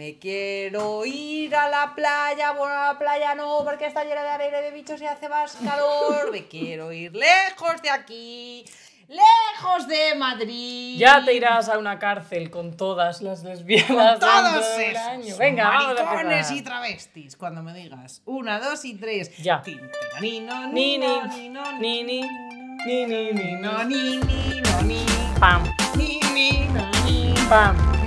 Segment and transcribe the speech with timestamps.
[0.00, 4.30] Me quiero ir a la playa, bueno, a la playa no, porque está llena de
[4.30, 6.32] arena de bichos y hace más calor.
[6.32, 8.64] Me quiero ir lejos de aquí,
[9.08, 10.96] lejos de Madrid.
[10.98, 14.18] Ya te irás a una cárcel con todas las lesbianas.
[14.18, 15.36] Con todos del esos año.
[15.36, 17.36] Venga, maricones y travestis.
[17.36, 19.36] Cuando me digas una, dos y tres.
[19.36, 19.60] Ya.
[19.60, 19.82] Tin,
[20.18, 25.06] tinanino, Ni, ni, nino, nino, ni, ni, ni, ni, ni, nino, ni, ni, no, ni,
[25.38, 25.62] Pam,
[25.94, 27.99] ni, ni, no, ni, pam.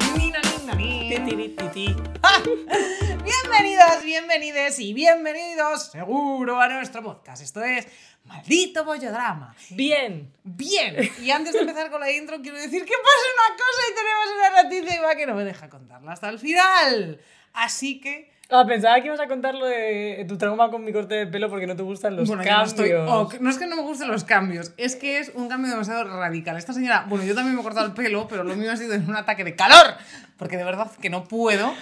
[1.20, 1.50] Ni, no, ni, no, ni.
[1.54, 1.96] Ti, ti, ti, ti.
[3.24, 7.44] Bienvenidos, bienvenides y bienvenidos seguro a nuestro podcast.
[7.44, 7.88] Esto es
[8.24, 9.56] Maldito Bollodrama.
[9.70, 10.34] Bien.
[10.44, 13.96] Bien, y antes de empezar con la intro quiero decir que pasa una cosa y
[13.96, 17.22] tenemos una noticia y va que no me deja contarla hasta el final.
[17.54, 18.33] Así que...
[18.56, 21.50] Ah, pensaba que ibas a contar lo de tu trauma con mi corte de pelo
[21.50, 22.70] porque no te gustan los Bueno, yo no, cambios.
[22.70, 23.34] estoy ok.
[23.40, 26.56] No es que no me gusten los cambios, es que es un cambio demasiado radical.
[26.58, 28.94] Esta señora, bueno, yo también me he cortado el pelo, pero lo mío ha sido
[28.94, 29.96] en un ataque de calor,
[30.38, 31.74] porque de verdad que no puedo.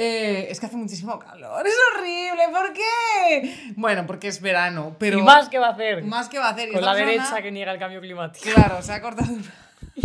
[0.00, 3.72] Eh, es que hace muchísimo calor, es horrible, ¿por qué?
[3.74, 5.18] Bueno, porque es verano, pero...
[5.18, 6.04] ¿Y más que va a hacer?
[6.04, 6.70] Más que va a hacer.
[6.70, 8.48] Con la persona- derecha que niega el cambio climático.
[8.54, 9.42] Claro, se ha cortado el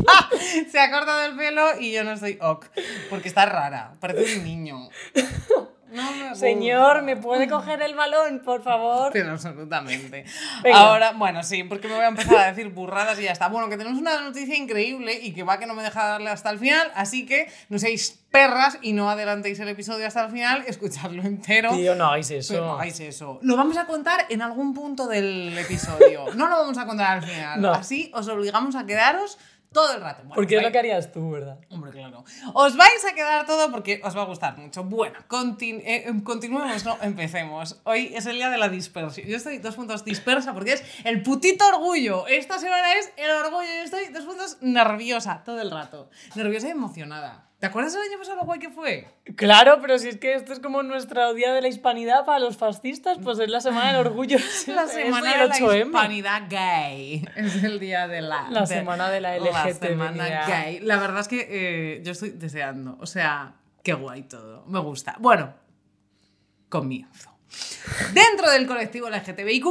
[0.08, 0.30] ¡Ah!
[0.72, 2.66] Se ha cortado el pelo y yo no estoy ok.
[3.12, 3.92] Porque está rara.
[4.00, 4.90] Parece un niño.
[5.94, 6.36] No.
[6.36, 9.12] Señor, ¿me puede coger el balón, por favor?
[9.14, 10.26] Pero absolutamente.
[10.64, 10.78] Venga.
[10.78, 13.48] Ahora, bueno, sí, porque me voy a empezar a decir burradas y ya está.
[13.48, 16.50] Bueno, que tenemos una noticia increíble y que va que no me deja darle hasta
[16.50, 20.64] el final, así que no seáis perras y no adelantéis el episodio hasta el final,
[20.66, 21.70] escuchadlo entero.
[21.72, 22.54] Tío, no hagáis eso.
[22.54, 23.40] Pero no hagáis eso.
[23.44, 26.26] Lo vamos a contar en algún punto del episodio.
[26.34, 27.62] No lo vamos a contar al final.
[27.62, 27.72] No.
[27.72, 29.38] Así os obligamos a quedaros
[29.74, 30.22] todo el rato.
[30.24, 31.58] Bueno, Porque es lo que harías tú, ¿verdad?
[31.70, 32.24] Hombre, claro.
[32.54, 34.84] Os vais a quedar todo porque os va a gustar mucho.
[34.84, 35.20] Bueno,
[35.60, 37.82] eh, em, continuemos, no, empecemos.
[37.84, 39.28] Hoy es el día de la dispersión.
[39.28, 42.28] Yo estoy dos puntos dispersa porque es el putito orgullo.
[42.28, 43.68] Esta semana es el orgullo.
[43.68, 46.10] Yo estoy dos puntos nerviosa todo el rato.
[46.36, 47.50] Nerviosa y emocionada.
[47.64, 49.08] ¿Te acuerdas el año pasado lo guay que fue?
[49.38, 52.58] Claro, pero si es que esto es como nuestro día de la hispanidad para los
[52.58, 54.38] fascistas, pues es la semana del orgullo.
[54.68, 55.86] La semana de la 8M.
[55.86, 57.26] hispanidad gay.
[57.38, 58.50] Es el día de la...
[58.50, 59.80] La de- semana de la La LGTB.
[59.80, 60.82] semana gay.
[60.82, 62.98] La verdad es que eh, yo estoy deseando.
[63.00, 64.66] O sea, qué guay todo.
[64.68, 65.16] Me gusta.
[65.20, 65.54] Bueno,
[66.68, 67.30] comienzo.
[68.14, 69.66] Dentro del colectivo LGTBIQ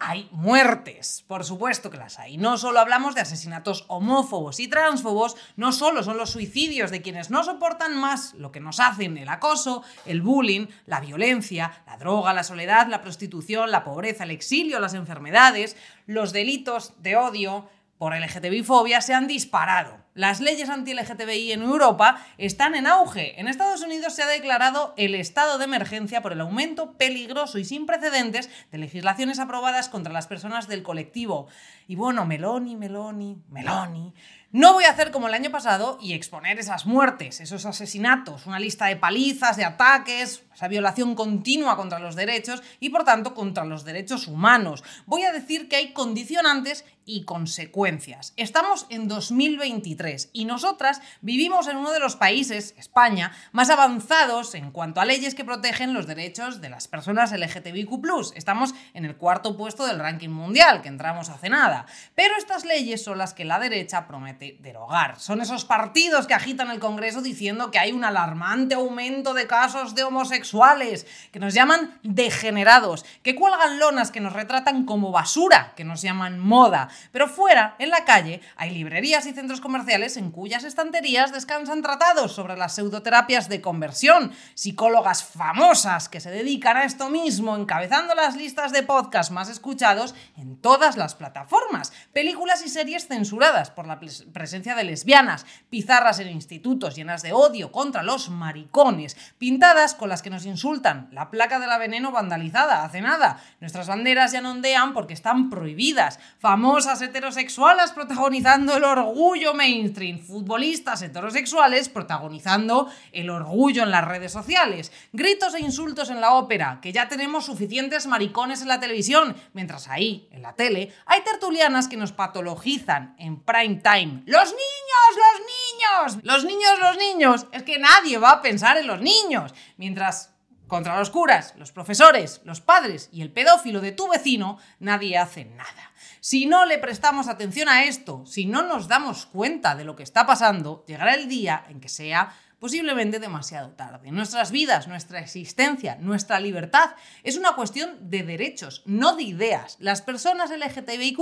[0.00, 1.24] hay muertes.
[1.26, 2.36] Por supuesto que las hay.
[2.36, 7.30] No solo hablamos de asesinatos homófobos y transfobos, no solo son los suicidios de quienes
[7.30, 12.32] no soportan más lo que nos hacen el acoso, el bullying, la violencia, la droga,
[12.32, 15.76] la soledad, la prostitución, la pobreza, el exilio, las enfermedades,
[16.06, 20.04] los delitos de odio por LGTBI-fobia se han disparado.
[20.14, 23.38] Las leyes anti-LGTBI en Europa están en auge.
[23.38, 27.64] En Estados Unidos se ha declarado el estado de emergencia por el aumento peligroso y
[27.64, 31.48] sin precedentes de legislaciones aprobadas contra las personas del colectivo.
[31.86, 34.14] Y bueno, Meloni, Meloni, Meloni.
[34.56, 38.58] No voy a hacer como el año pasado y exponer esas muertes, esos asesinatos, una
[38.58, 43.66] lista de palizas, de ataques, esa violación continua contra los derechos y por tanto contra
[43.66, 44.82] los derechos humanos.
[45.04, 48.32] Voy a decir que hay condicionantes y consecuencias.
[48.36, 54.72] Estamos en 2023 y nosotras vivimos en uno de los países, España, más avanzados en
[54.72, 58.32] cuanto a leyes que protegen los derechos de las personas LGTBIQ.
[58.34, 61.86] Estamos en el cuarto puesto del ranking mundial, que entramos hace nada.
[62.14, 65.18] Pero estas leyes son las que la derecha promete derogar.
[65.20, 69.94] Son esos partidos que agitan el Congreso diciendo que hay un alarmante aumento de casos
[69.94, 75.84] de homosexuales, que nos llaman degenerados, que cuelgan lonas que nos retratan como basura, que
[75.84, 76.88] nos llaman moda.
[77.12, 82.32] Pero fuera, en la calle, hay librerías y centros comerciales en cuyas estanterías descansan tratados
[82.32, 88.36] sobre las pseudoterapias de conversión, psicólogas famosas que se dedican a esto mismo, encabezando las
[88.36, 93.98] listas de podcast más escuchados en todas las plataformas, películas y series censuradas por la
[94.36, 100.20] presencia de lesbianas, pizarras en institutos llenas de odio contra los maricones, pintadas con las
[100.20, 104.50] que nos insultan, la placa de la veneno vandalizada hace nada, nuestras banderas ya no
[104.50, 113.84] ondean porque están prohibidas, famosas heterosexuales protagonizando el orgullo mainstream, futbolistas heterosexuales protagonizando el orgullo
[113.84, 118.60] en las redes sociales, gritos e insultos en la ópera, que ya tenemos suficientes maricones
[118.60, 123.76] en la televisión, mientras ahí, en la tele, hay tertulianas que nos patologizan en prime
[123.76, 124.15] time.
[124.24, 126.24] ¡Los niños, los niños!
[126.24, 127.46] ¡Los niños, los niños!
[127.52, 130.32] Es que nadie va a pensar en los niños, mientras
[130.66, 135.44] contra los curas, los profesores, los padres y el pedófilo de tu vecino, nadie hace
[135.44, 135.92] nada.
[136.20, 140.02] Si no le prestamos atención a esto, si no nos damos cuenta de lo que
[140.02, 144.10] está pasando, llegará el día en que sea posiblemente demasiado tarde.
[144.10, 146.90] Nuestras vidas, nuestra existencia, nuestra libertad
[147.22, 149.76] es una cuestión de derechos, no de ideas.
[149.78, 151.18] Las personas LGTBIQ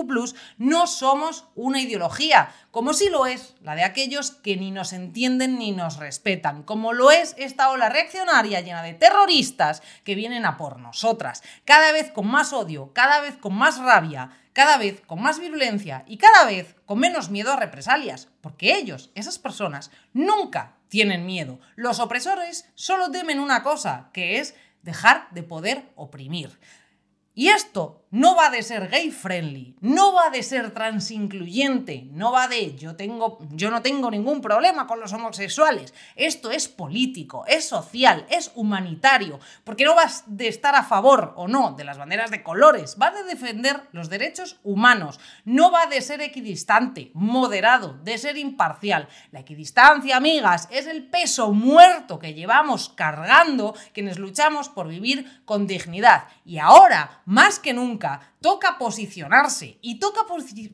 [0.59, 5.59] no somos una ideología, como sí lo es la de aquellos que ni nos entienden
[5.59, 10.57] ni nos respetan, como lo es esta ola reaccionaria llena de terroristas que vienen a
[10.57, 15.21] por nosotras, cada vez con más odio, cada vez con más rabia, cada vez con
[15.21, 20.77] más virulencia y cada vez con menos miedo a represalias, porque ellos, esas personas, nunca
[20.95, 21.59] tienen miedo.
[21.75, 26.57] Los opresores solo temen una cosa, que es dejar de poder oprimir.
[27.35, 32.47] Y esto no va de ser gay friendly, no va de ser transincluyente, no va
[32.47, 35.93] de yo tengo yo no tengo ningún problema con los homosexuales.
[36.15, 41.49] Esto es político, es social, es humanitario, porque no vas de estar a favor o
[41.49, 46.01] no de las banderas de colores, va de defender los derechos humanos, no va de
[46.01, 49.09] ser equidistante, moderado, de ser imparcial.
[49.33, 55.67] La equidistancia, amigas, es el peso muerto que llevamos cargando quienes luchamos por vivir con
[55.67, 56.29] dignidad.
[56.45, 58.04] Y ahora, más que nunca
[58.41, 60.23] toca posicionarse y toca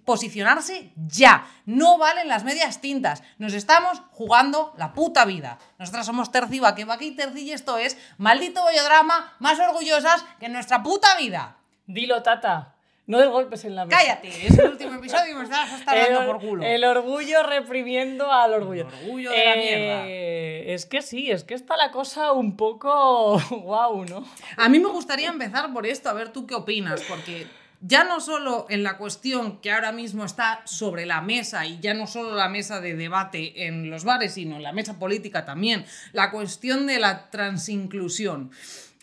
[0.04, 1.46] posicionarse ya.
[1.66, 3.22] No valen las medias tintas.
[3.38, 5.58] Nos estamos jugando la puta vida.
[5.78, 10.48] Nosotras somos terciba, que va aquí terci y esto es maldito bollodrama más orgullosas que
[10.48, 11.56] nuestra puta vida.
[11.86, 12.74] Dilo, tata.
[13.10, 13.98] No des golpes en la mesa.
[13.98, 16.64] Cállate, es el último episodio y me estás hasta dando por culo.
[16.64, 18.86] El orgullo reprimiendo al orgullo.
[18.86, 20.06] El orgullo de la mierda.
[20.06, 24.24] Eh, es que sí, es que está la cosa un poco guau, ¿no?
[24.56, 27.48] A mí me gustaría empezar por esto, a ver tú qué opinas, porque
[27.80, 31.94] ya no solo en la cuestión que ahora mismo está sobre la mesa y ya
[31.94, 35.84] no solo la mesa de debate en los bares, sino en la mesa política también,
[36.12, 38.52] la cuestión de la transinclusión.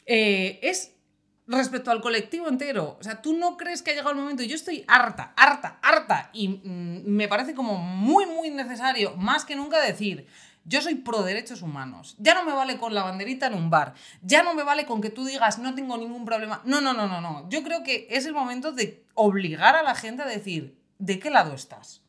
[0.06, 0.94] Eh, es
[1.47, 2.97] respecto al colectivo entero.
[2.99, 4.44] O sea, tú no crees que ha llegado el momento.
[4.44, 6.29] Yo estoy harta, harta, harta.
[6.33, 10.27] Y mm, me parece como muy, muy necesario, más que nunca, decir.
[10.65, 12.15] Yo soy pro derechos humanos.
[12.19, 13.94] Ya no me vale con la banderita en un bar.
[14.21, 16.61] Ya no me vale con que tú digas no tengo ningún problema.
[16.65, 17.50] No, no, no, no, no.
[17.50, 21.29] Yo creo que es el momento de obligar a la gente a decir de qué
[21.29, 22.01] lado estás.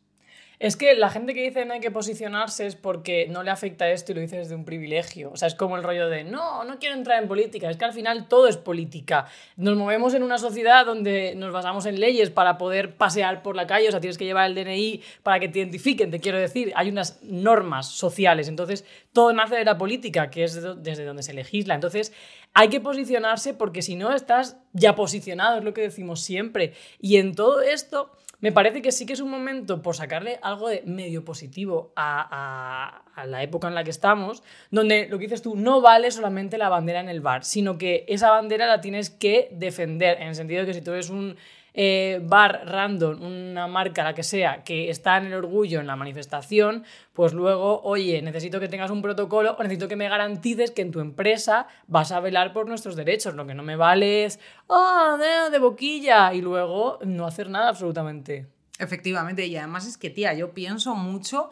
[0.60, 3.88] Es que la gente que dice no hay que posicionarse es porque no le afecta
[3.90, 5.30] esto y lo dice desde un privilegio.
[5.30, 7.70] O sea, es como el rollo de no, no quiero entrar en política.
[7.70, 9.26] Es que al final todo es política.
[9.56, 13.68] Nos movemos en una sociedad donde nos basamos en leyes para poder pasear por la
[13.68, 13.86] calle.
[13.86, 16.72] O sea, tienes que llevar el DNI para que te identifiquen, te quiero decir.
[16.74, 18.48] Hay unas normas sociales.
[18.48, 21.76] Entonces, todo nace de la política, que es desde donde se legisla.
[21.76, 22.12] Entonces,
[22.52, 26.72] hay que posicionarse porque si no estás ya posicionado, es lo que decimos siempre.
[27.00, 28.10] Y en todo esto
[28.40, 33.02] me parece que sí que es un momento por sacarle algo de medio positivo a,
[33.14, 36.56] a, la época en la que estamos, donde lo que dices tú no vale solamente
[36.56, 40.34] la bandera en el bar, sino que esa bandera la tienes que defender, en el
[40.36, 41.36] sentido de que si tú eres un
[41.80, 45.94] eh, bar random, una marca, la que sea, que está en el orgullo en la
[45.94, 46.82] manifestación,
[47.12, 50.90] pues luego, oye, necesito que tengas un protocolo o necesito que me garantices que en
[50.90, 53.36] tu empresa vas a velar por nuestros derechos.
[53.36, 55.18] Lo que no me vale es, oh,
[55.52, 58.48] de, boquilla, y luego no hacer nada absolutamente.
[58.80, 61.50] Efectivamente, y además es que, tía, yo pienso mucho,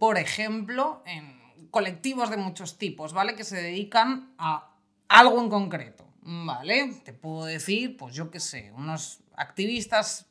[0.00, 1.38] por ejemplo, en
[1.70, 3.36] colectivos de muchos tipos, ¿vale?
[3.36, 4.72] Que se dedican a
[5.06, 6.94] algo en concreto, ¿vale?
[7.04, 10.26] Te puedo decir, pues yo qué sé, unos activistas,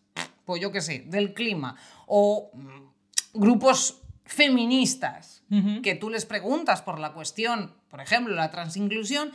[0.46, 1.76] pues yo qué sé, del clima,
[2.08, 5.44] o mm, grupos feministas
[5.82, 9.32] que tú les preguntas por la cuestión, por ejemplo, la transinclusión,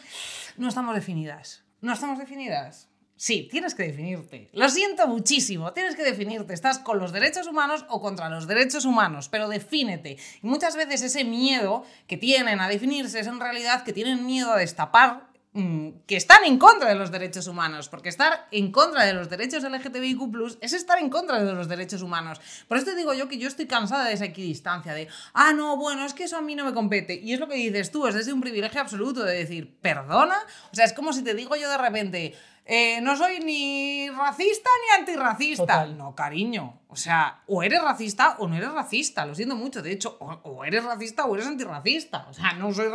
[0.56, 1.64] no estamos definidas.
[1.80, 2.88] No estamos definidas.
[3.16, 4.50] Sí, tienes que definirte.
[4.52, 6.54] Lo siento muchísimo, tienes que definirte.
[6.54, 9.28] ¿Estás con los derechos humanos o contra los derechos humanos?
[9.28, 10.16] Pero defínete.
[10.42, 14.52] Y muchas veces ese miedo que tienen a definirse es en realidad que tienen miedo
[14.52, 19.12] a destapar que están en contra de los derechos humanos, porque estar en contra de
[19.12, 22.40] los derechos LGTBIQ es estar en contra de los derechos humanos.
[22.66, 26.04] Por esto digo yo que yo estoy cansada de esa equidistancia, de, ah, no, bueno,
[26.04, 27.14] es que eso a mí no me compete.
[27.14, 30.38] Y es lo que dices tú, es desde un privilegio absoluto de decir, perdona.
[30.72, 32.34] O sea, es como si te digo yo de repente,
[32.66, 35.86] eh, no soy ni racista ni antirracista.
[35.86, 36.80] No, cariño.
[36.88, 39.26] O sea, o eres racista o no eres racista.
[39.26, 39.82] Lo siento mucho.
[39.82, 42.26] De hecho, o, eres racista o eres antirracista.
[42.30, 42.88] O sea, no soy.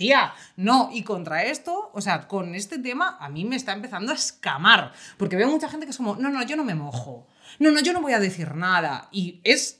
[0.00, 0.88] Tía, no.
[0.94, 4.92] Y contra esto, o sea, con este tema, a mí me está empezando a escamar.
[5.18, 7.28] Porque veo mucha gente que es como, no, no, yo no me mojo.
[7.58, 9.10] No, no, yo no voy a decir nada.
[9.12, 9.78] Y es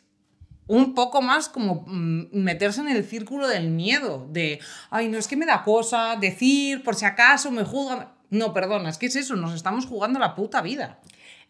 [0.66, 4.60] un poco más como mm, meterse en el círculo del miedo, de,
[4.90, 8.12] ay, no, es que me da cosa decir, por si acaso me juzgan.
[8.28, 11.00] No, perdona, es que es eso, nos estamos jugando la puta vida.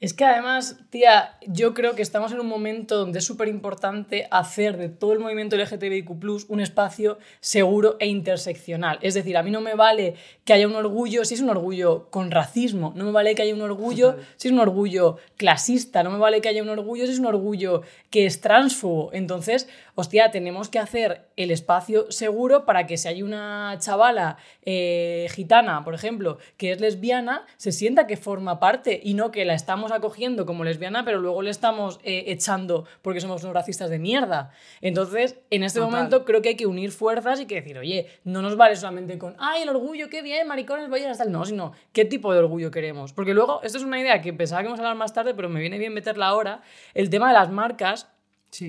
[0.01, 4.27] Es que además, tía, yo creo que estamos en un momento donde es súper importante
[4.31, 6.11] hacer de todo el movimiento LGTBIQ
[6.49, 8.99] un espacio seguro e interseccional.
[9.03, 10.15] Es decir, a mí no me vale
[10.47, 13.55] que haya un orgullo si es un orgullo con racismo, no me vale que haya
[13.55, 17.13] un orgullo si es un orgullo clasista, no me vale que haya un orgullo si
[17.13, 19.11] es un orgullo que es transfobo.
[19.13, 25.29] Entonces, hostia, tenemos que hacer el espacio seguro para que si hay una chavala eh,
[25.33, 29.53] gitana, por ejemplo, que es lesbiana, se sienta que forma parte y no que la
[29.53, 33.99] estamos acogiendo como lesbiana, pero luego le estamos eh, echando porque somos unos racistas de
[33.99, 34.51] mierda.
[34.81, 38.43] Entonces, en este momento creo que hay que unir fuerzas y que decir, oye, no
[38.43, 41.73] nos vale solamente con, ay, el orgullo, qué bien, maricones, vaya hasta el no, sino
[41.93, 43.13] qué tipo de orgullo queremos.
[43.13, 45.49] Porque luego, esto es una idea que pensaba que íbamos a hablar más tarde, pero
[45.49, 46.63] me viene bien meterla ahora,
[46.95, 48.09] el tema de las marcas.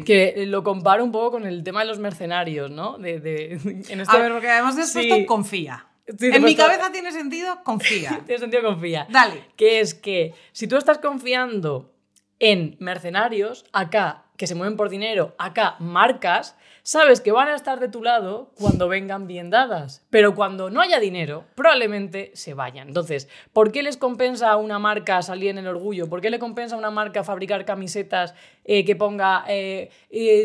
[0.06, 3.00] Que lo comparo un poco con el tema de los mercenarios, ¿no?
[3.00, 3.54] De, de
[3.90, 4.16] en este...
[4.16, 5.88] A ver, porque además de esto confía.
[6.08, 8.22] En mi cabeza tiene sentido, confía.
[8.26, 9.08] tiene sentido, confía.
[9.10, 9.46] Dale.
[9.56, 11.94] Que es que si tú estás confiando
[12.40, 17.80] en mercenarios, acá que se mueven por dinero, acá marcas, sabes que van a estar
[17.80, 20.04] de tu lado cuando vengan bien dadas.
[20.10, 22.88] Pero cuando no haya dinero, probablemente se vayan.
[22.88, 26.10] Entonces, ¿por qué les compensa a una marca salir en el orgullo?
[26.10, 28.34] ¿Por qué le compensa a una marca fabricar camisetas
[28.66, 29.92] eh, que ponga eh,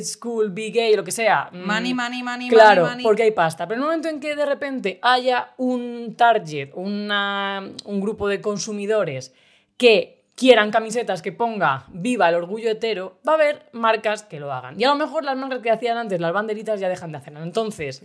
[0.03, 1.49] school, be gay, lo que sea?
[1.50, 3.03] Mm, money, money, money, claro, money, money.
[3.03, 3.67] porque hay pasta.
[3.67, 8.43] Pero en el momento en que de repente haya un target, una, un grupo de
[8.43, 9.33] consumidores
[9.79, 14.52] que quieran camisetas que ponga viva el orgullo hetero, va a haber marcas que lo
[14.52, 14.78] hagan.
[14.78, 17.43] Y a lo mejor las marcas que hacían antes, las banderitas, ya dejan de hacerlo.
[17.43, 18.05] Entonces,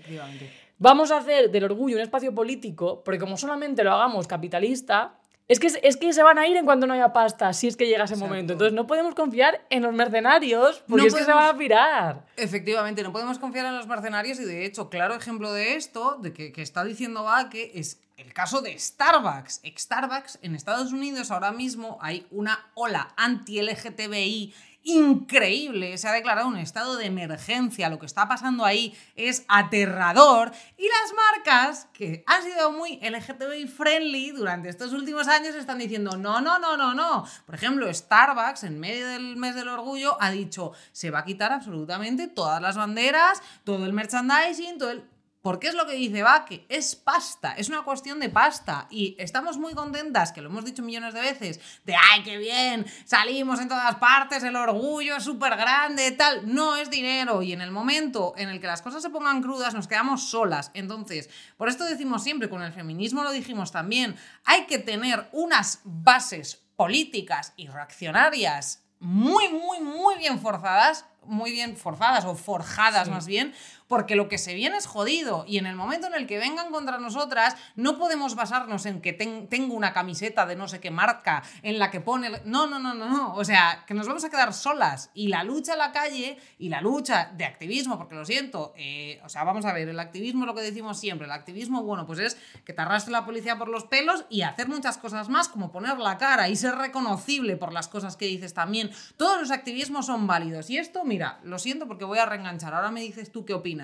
[0.79, 5.19] vamos a hacer del orgullo un espacio político, porque como solamente lo hagamos capitalista,
[5.51, 7.75] es que, es que se van a ir en cuanto no haya pasta, si es
[7.75, 8.53] que llega ese momento.
[8.53, 12.25] Entonces no podemos confiar en los mercenarios, porque es que se van a pirar.
[12.37, 16.31] Efectivamente, no podemos confiar en los mercenarios y de hecho, claro ejemplo de esto, de
[16.31, 19.61] que, que está diciendo va que es el caso de Starbucks.
[19.77, 25.97] Starbucks en Estados Unidos ahora mismo hay una ola anti-LGTBI increíble.
[25.97, 27.89] Se ha declarado un estado de emergencia.
[27.89, 30.51] Lo que está pasando ahí es aterrador.
[30.77, 36.17] Y las marcas, que han sido muy LGTBI friendly durante estos últimos años, están diciendo,
[36.17, 37.25] no, no, no, no, no.
[37.45, 41.51] Por ejemplo, Starbucks, en medio del mes del orgullo, ha dicho, se va a quitar
[41.51, 45.03] absolutamente todas las banderas, todo el merchandising, todo el
[45.41, 48.87] porque es lo que dice que es pasta, es una cuestión de pasta.
[48.89, 52.85] Y estamos muy contentas, que lo hemos dicho millones de veces, de ¡ay, qué bien!
[53.05, 56.53] Salimos en todas partes, el orgullo es súper grande, tal.
[56.53, 57.41] No es dinero.
[57.41, 60.69] Y en el momento en el que las cosas se pongan crudas, nos quedamos solas.
[60.73, 65.81] Entonces, por esto decimos siempre, con el feminismo lo dijimos también, hay que tener unas
[65.83, 73.25] bases políticas y reaccionarias muy, muy, muy bien forzadas, muy bien forzadas o forjadas más
[73.25, 73.53] bien,
[73.91, 75.43] porque lo que se viene es jodido.
[75.45, 79.11] Y en el momento en el que vengan contra nosotras no podemos basarnos en que
[79.11, 82.29] tengo una camiseta de no sé qué marca en la que pone...
[82.45, 85.11] No, no, no, no, no, o sea, que nos vamos a quedar solas.
[85.13, 89.19] Y la lucha a la calle y la lucha de activismo, porque lo siento, eh,
[89.25, 92.19] o sea, vamos a ver, el activismo lo que decimos siempre, el activismo, bueno, pues
[92.19, 95.69] es que te arrastre la policía por los pelos y hacer muchas cosas más como
[95.69, 98.89] poner la cara y ser reconocible por las cosas que dices también.
[99.17, 100.69] Todos los activismos son válidos.
[100.69, 103.80] Y esto, mira, lo siento porque voy a reenganchar, ahora me dices tú qué opinas.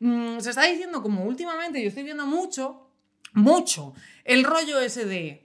[0.00, 2.90] Mm, se está diciendo como últimamente, yo estoy viendo mucho,
[3.32, 5.42] mucho, el rollo ese de...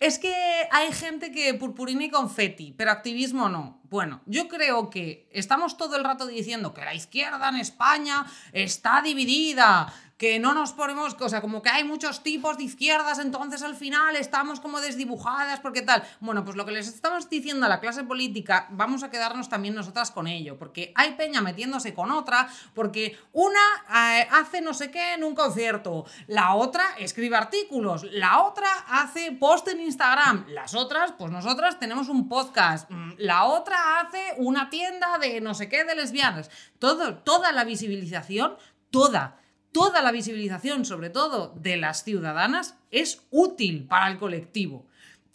[0.00, 0.34] Es que
[0.70, 3.80] hay gente que purpurina y confeti, pero activismo no.
[3.84, 9.00] Bueno, yo creo que estamos todo el rato diciendo que la izquierda en España está
[9.02, 13.62] dividida, que no nos ponemos, o sea, como que hay muchos tipos de izquierdas, entonces
[13.62, 16.02] al final estamos como desdibujadas, porque tal.
[16.18, 19.74] Bueno, pues lo que les estamos diciendo a la clase política, vamos a quedarnos también
[19.74, 23.60] nosotras con ello, porque hay peña metiéndose con otra, porque una
[23.94, 29.30] eh, hace no sé qué en un concierto, la otra escribe artículos, la otra hace
[29.32, 34.70] post en Instagram, las otras, pues nosotras tenemos un podcast, mm, la otra hace una
[34.70, 36.50] tienda de no sé qué de lesbianas.
[36.78, 38.56] Todo, toda la visibilización,
[38.90, 39.43] toda
[39.74, 44.86] toda la visibilización, sobre todo de las ciudadanas, es útil para el colectivo.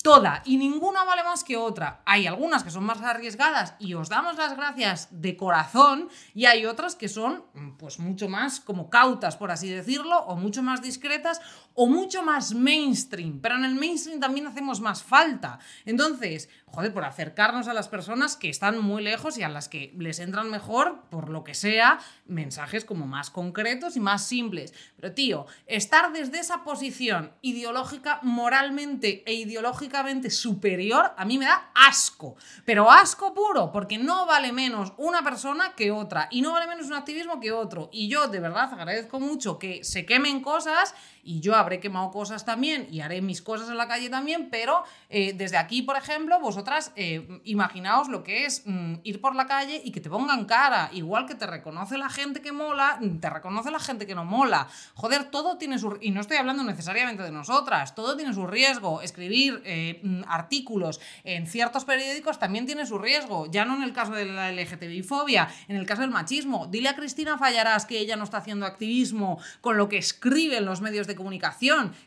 [0.02, 2.02] Toda y ninguna vale más que otra.
[2.06, 6.66] Hay algunas que son más arriesgadas y os damos las gracias de corazón y hay
[6.66, 7.44] otras que son
[7.78, 11.42] pues mucho más como cautas, por así decirlo, o mucho más discretas
[11.82, 13.40] o mucho más mainstream.
[13.40, 15.60] Pero en el mainstream también hacemos más falta.
[15.86, 19.94] Entonces, joder, por acercarnos a las personas que están muy lejos y a las que
[19.98, 24.74] les entran mejor, por lo que sea, mensajes como más concretos y más simples.
[24.98, 31.46] Pero tío, estar desde esa posición ideológica, moralmente e ideológica biológicamente superior, a mí me
[31.46, 32.36] da asco.
[32.66, 36.28] Pero asco puro, porque no vale menos una persona que otra.
[36.32, 37.90] Y no vale menos un activismo que otro.
[37.92, 42.46] Y yo de verdad agradezco mucho que se quemen cosas y yo habré quemado cosas
[42.46, 46.40] también y haré mis cosas en la calle también, pero eh, desde aquí, por ejemplo,
[46.40, 50.46] vosotras eh, imaginaos lo que es mm, ir por la calle y que te pongan
[50.46, 54.26] cara, igual que te reconoce la gente que mola, te reconoce la gente que no
[54.26, 54.68] mola.
[54.96, 56.00] Joder, todo tiene su...
[56.02, 59.02] Y no estoy hablando necesariamente de nosotras, todo tiene su riesgo.
[59.04, 63.94] Escribir eh, mm, artículos en ciertos periódicos también tiene su riesgo, ya no en el
[63.94, 66.66] caso de la LGTBI-fobia, en el caso del machismo.
[66.66, 70.66] Dile a Cristina Fallarás que ella no está haciendo activismo con lo que escribe en
[70.66, 71.59] los medios de comunicación,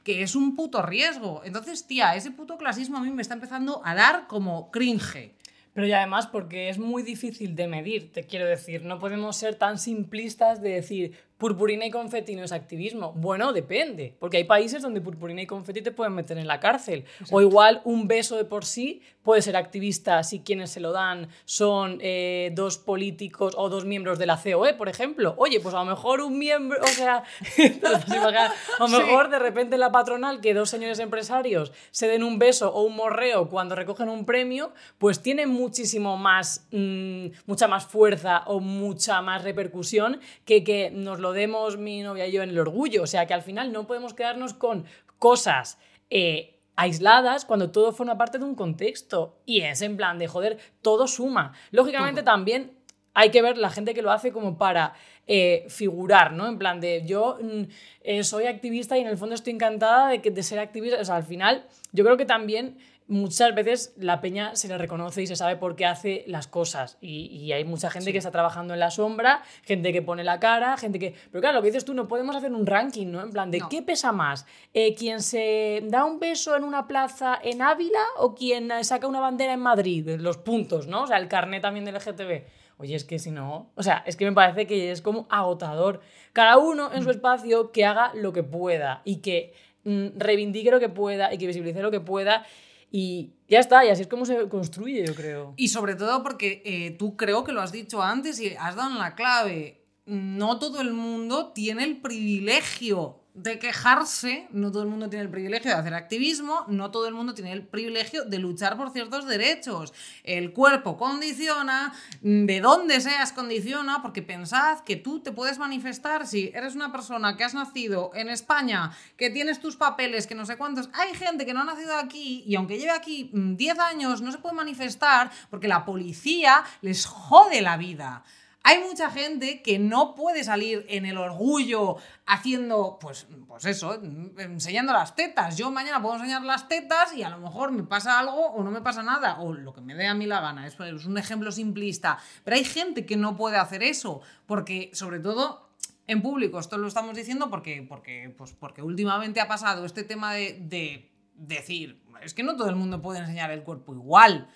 [0.04, 1.42] que es un puto riesgo.
[1.44, 5.34] Entonces, tía, ese puto clasismo a mí me está empezando a dar como cringe.
[5.74, 9.54] Pero y además porque es muy difícil de medir, te quiero decir, no podemos ser
[9.54, 13.14] tan simplistas de decir, purpurina y confeti no es activismo.
[13.16, 17.04] Bueno, depende, porque hay países donde purpurina y confeti te pueden meter en la cárcel.
[17.32, 21.28] O igual un beso de por sí puede ser activista si quienes se lo dan
[21.44, 25.34] son eh, dos políticos o dos miembros de la COE, por ejemplo.
[25.36, 27.24] Oye, pues a lo mejor un miembro, o sea,
[28.78, 32.72] a lo mejor de repente la patronal que dos señores empresarios se den un beso
[32.72, 38.44] o un morreo cuando recogen un premio, pues tiene muchísimo más, mm, mucha más fuerza
[38.46, 42.58] o mucha más repercusión que que nos lo demos mi novia y yo en el
[42.58, 43.02] orgullo.
[43.02, 44.84] O sea que al final no podemos quedarnos con
[45.18, 45.78] cosas
[46.10, 49.38] eh, aisladas cuando todo forma parte de un contexto.
[49.46, 51.52] Y es en plan de, joder, todo suma.
[51.70, 52.72] Lógicamente también
[53.14, 54.94] hay que ver la gente que lo hace como para
[55.26, 56.48] eh, figurar, ¿no?
[56.48, 57.62] En plan de, yo mm,
[58.02, 61.00] eh, soy activista y en el fondo estoy encantada de, que, de ser activista.
[61.00, 62.78] O sea, al final yo creo que también
[63.12, 66.96] muchas veces la peña se le reconoce y se sabe por qué hace las cosas.
[67.00, 70.78] Y, hay mucha gente que está trabajando en la sombra, gente que pone la cara,
[70.78, 71.14] gente que...
[71.30, 73.20] Pero claro, lo que dices tú, no podemos hacer un ranking, ¿no?
[73.20, 74.46] En plan, ¿de qué pesa más?
[74.72, 79.20] Eh, ¿Quien se da un beso en una plaza en Ávila o quien saca una
[79.20, 80.08] bandera en Madrid?
[80.18, 81.02] Los puntos, ¿no?
[81.02, 82.44] O sea, el carnet también del LGTB.
[82.78, 86.00] Oye, es que si no, o sea, es que me parece que es como agotador.
[86.32, 87.12] Cada uno en su mm.
[87.12, 89.52] espacio que haga lo que pueda y que
[89.84, 92.46] mm, reivindique lo que pueda y que visibilice lo que pueda
[92.92, 95.54] y ya está, y así es como se construye, yo creo.
[95.56, 98.98] Y sobre todo porque eh, tú creo que lo has dicho antes y has dado
[98.98, 99.82] la clave.
[100.04, 105.30] No todo el mundo tiene el privilegio de quejarse, no todo el mundo tiene el
[105.30, 109.26] privilegio de hacer activismo, no todo el mundo tiene el privilegio de luchar por ciertos
[109.26, 109.94] derechos.
[110.22, 116.52] El cuerpo condiciona, de dónde seas condiciona, porque pensad que tú te puedes manifestar si
[116.54, 120.58] eres una persona que has nacido en España, que tienes tus papeles, que no sé
[120.58, 120.90] cuántos.
[120.92, 124.30] Hay gente que no ha nacido aquí y aunque lleve aquí 10 mm, años no
[124.30, 128.24] se puede manifestar porque la policía les jode la vida.
[128.64, 134.00] Hay mucha gente que no puede salir en el orgullo haciendo, pues, pues eso,
[134.38, 135.56] enseñando las tetas.
[135.56, 138.70] Yo mañana puedo enseñar las tetas y a lo mejor me pasa algo o no
[138.70, 140.66] me pasa nada, o lo que me dé a mí la gana.
[140.66, 142.18] Es, un ejemplo simplista.
[142.44, 145.70] Pero hay gente que no puede hacer eso, porque sobre todo
[146.06, 150.34] en público, esto lo estamos diciendo porque, porque, pues porque últimamente ha pasado este tema
[150.34, 154.48] de, de decir, es que no todo el mundo puede enseñar el cuerpo igual.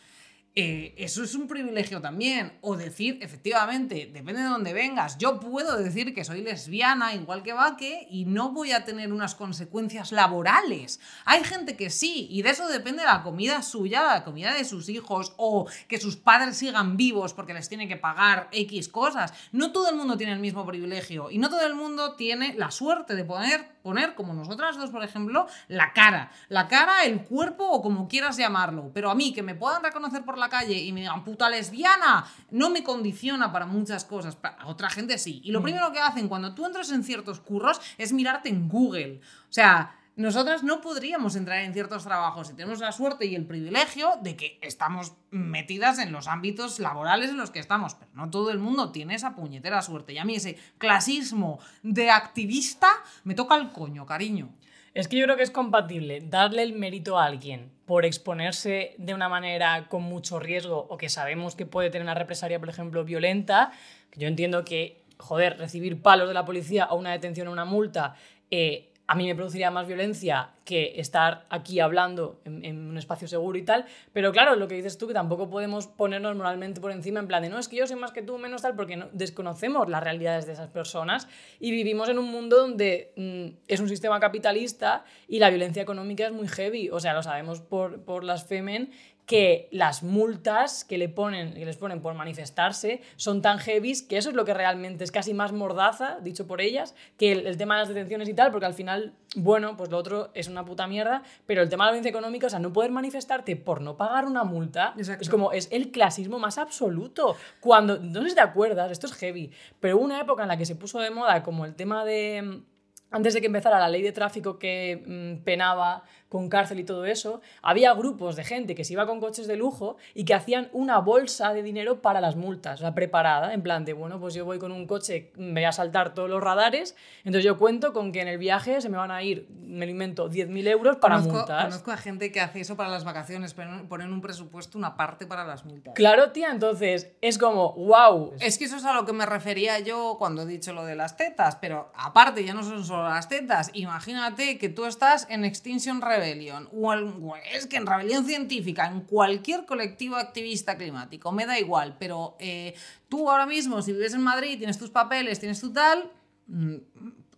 [0.59, 2.57] Eh, eso es un privilegio también.
[2.63, 5.19] O decir, efectivamente, depende de dónde vengas.
[5.19, 9.35] Yo puedo decir que soy lesbiana, igual que Vaque, y no voy a tener unas
[9.35, 10.99] consecuencias laborales.
[11.27, 14.89] Hay gente que sí, y de eso depende la comida suya, la comida de sus
[14.89, 19.35] hijos, o que sus padres sigan vivos porque les tiene que pagar X cosas.
[19.53, 22.71] No todo el mundo tiene el mismo privilegio, y no todo el mundo tiene la
[22.71, 26.33] suerte de poder poner, como nosotras dos, por ejemplo, la cara.
[26.49, 28.91] La cara, el cuerpo o como quieras llamarlo.
[28.93, 32.27] Pero a mí, que me puedan reconocer por la calle y me digan puta lesbiana,
[32.51, 34.37] no me condiciona para muchas cosas.
[34.37, 35.41] Para otra gente sí.
[35.45, 35.63] Y lo mm.
[35.63, 39.21] primero que hacen cuando tú entras en ciertos curros es mirarte en Google.
[39.49, 43.47] O sea, nosotras no podríamos entrar en ciertos trabajos y tenemos la suerte y el
[43.47, 48.31] privilegio de que estamos metidas en los ámbitos laborales en los que estamos, pero no
[48.31, 50.15] todo el mundo tiene esa puñetera suerte.
[50.15, 52.89] Y a mí ese clasismo de activista
[53.25, 54.55] me toca el coño, cariño.
[54.97, 59.13] Es que yo creo que es compatible darle el mérito a alguien por exponerse de
[59.13, 63.05] una manera con mucho riesgo o que sabemos que puede tener una represalia, por ejemplo,
[63.05, 63.73] violenta.
[64.15, 68.15] Yo entiendo que, joder, recibir palos de la policía o una detención o una multa
[68.51, 73.57] eh, a mí me produciría más violencia que estar aquí hablando en, un espacio seguro
[73.57, 73.87] y tal.
[74.13, 77.43] Pero claro, lo que dices tú, que tampoco podemos ponernos moralmente por encima en plan
[77.43, 80.03] de no, es que yo soy más que tú, menos tal, porque no, desconocemos las
[80.03, 81.29] realidades de esas personas
[81.61, 86.27] y vivimos en un mundo donde mm, es un sistema capitalista y la violencia económica
[86.27, 86.91] es muy heavy.
[86.91, 88.91] O sea, lo sabemos por, por las Femen
[89.27, 94.19] que las multas que, le ponen, que les ponen por manifestarse son tan heavy que
[94.19, 97.75] eso es lo que realmente es casi más mordaza, dicho por ellas, que el, tema
[97.75, 100.87] de las detenciones y tal, porque al final, bueno, pues lo otro es una puta
[100.87, 103.97] mierda, pero el tema de la violencia económica, o sea, no poder manifestarte por no
[103.97, 105.23] pagar una multa, Exacto.
[105.23, 107.37] es como, es el clasismo más absoluto.
[107.61, 110.57] Cuando, no sé si te acuerdas, esto es heavy, pero hubo una época en la
[110.57, 112.63] que se puso de moda como el tema de
[113.11, 117.07] antes de que empezara la ley de tráfico que mm, penaba con cárcel y todo
[117.07, 120.69] eso, había grupos de gente que se iba con coches de lujo y que hacían
[120.73, 124.35] una bolsa de dinero para las multas, o sea, preparada, en plan de, bueno, pues
[124.35, 127.93] yo voy con un coche, me voy a saltar todos los radares, entonces yo cuento
[127.93, 130.97] con que en el viaje se me van a ir, me lo invento, 10.000 euros
[130.97, 131.65] para conozco, multas.
[131.65, 135.27] Conozco a gente que hace eso para las vacaciones, ponen ponen un presupuesto, una parte
[135.27, 135.95] para las multas.
[135.95, 138.35] Claro, tía, entonces es como, wow.
[138.41, 140.97] Es que eso es a lo que me refería yo cuando he dicho lo de
[140.97, 145.45] las tetas, pero aparte ya no son solo las tetas, imagínate que tú estás en
[145.45, 151.59] Extinction Rebellion, o es que en Rebelión Científica, en cualquier colectivo activista climático, me da
[151.59, 152.75] igual, pero eh,
[153.09, 156.11] tú ahora mismo, si vives en Madrid, tienes tus papeles, tienes tu tal,
[156.49, 156.77] mm,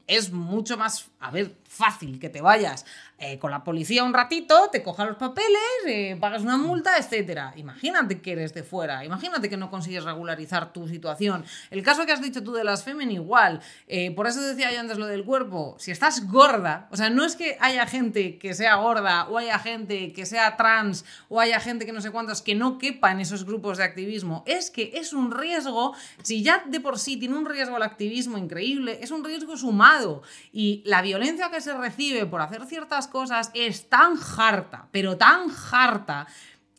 [0.07, 2.85] es mucho más, a ver, fácil que te vayas
[3.18, 7.52] eh, con la policía un ratito, te cojan los papeles, eh, pagas una multa, etcétera.
[7.57, 11.44] Imagínate que eres de fuera, imagínate que no consigues regularizar tu situación.
[11.70, 14.78] El caso que has dicho tú de las femen igual, eh, por eso decía yo
[14.78, 18.54] antes lo del cuerpo, si estás gorda, o sea, no es que haya gente que
[18.54, 22.40] sea gorda o haya gente que sea trans o haya gente que no sé cuántos
[22.40, 26.62] que no quepa en esos grupos de activismo, es que es un riesgo, si ya
[26.66, 31.02] de por sí tiene un riesgo el activismo increíble, es un riesgo sumado y la
[31.09, 36.27] violencia que se recibe por hacer ciertas cosas es tan harta, pero tan harta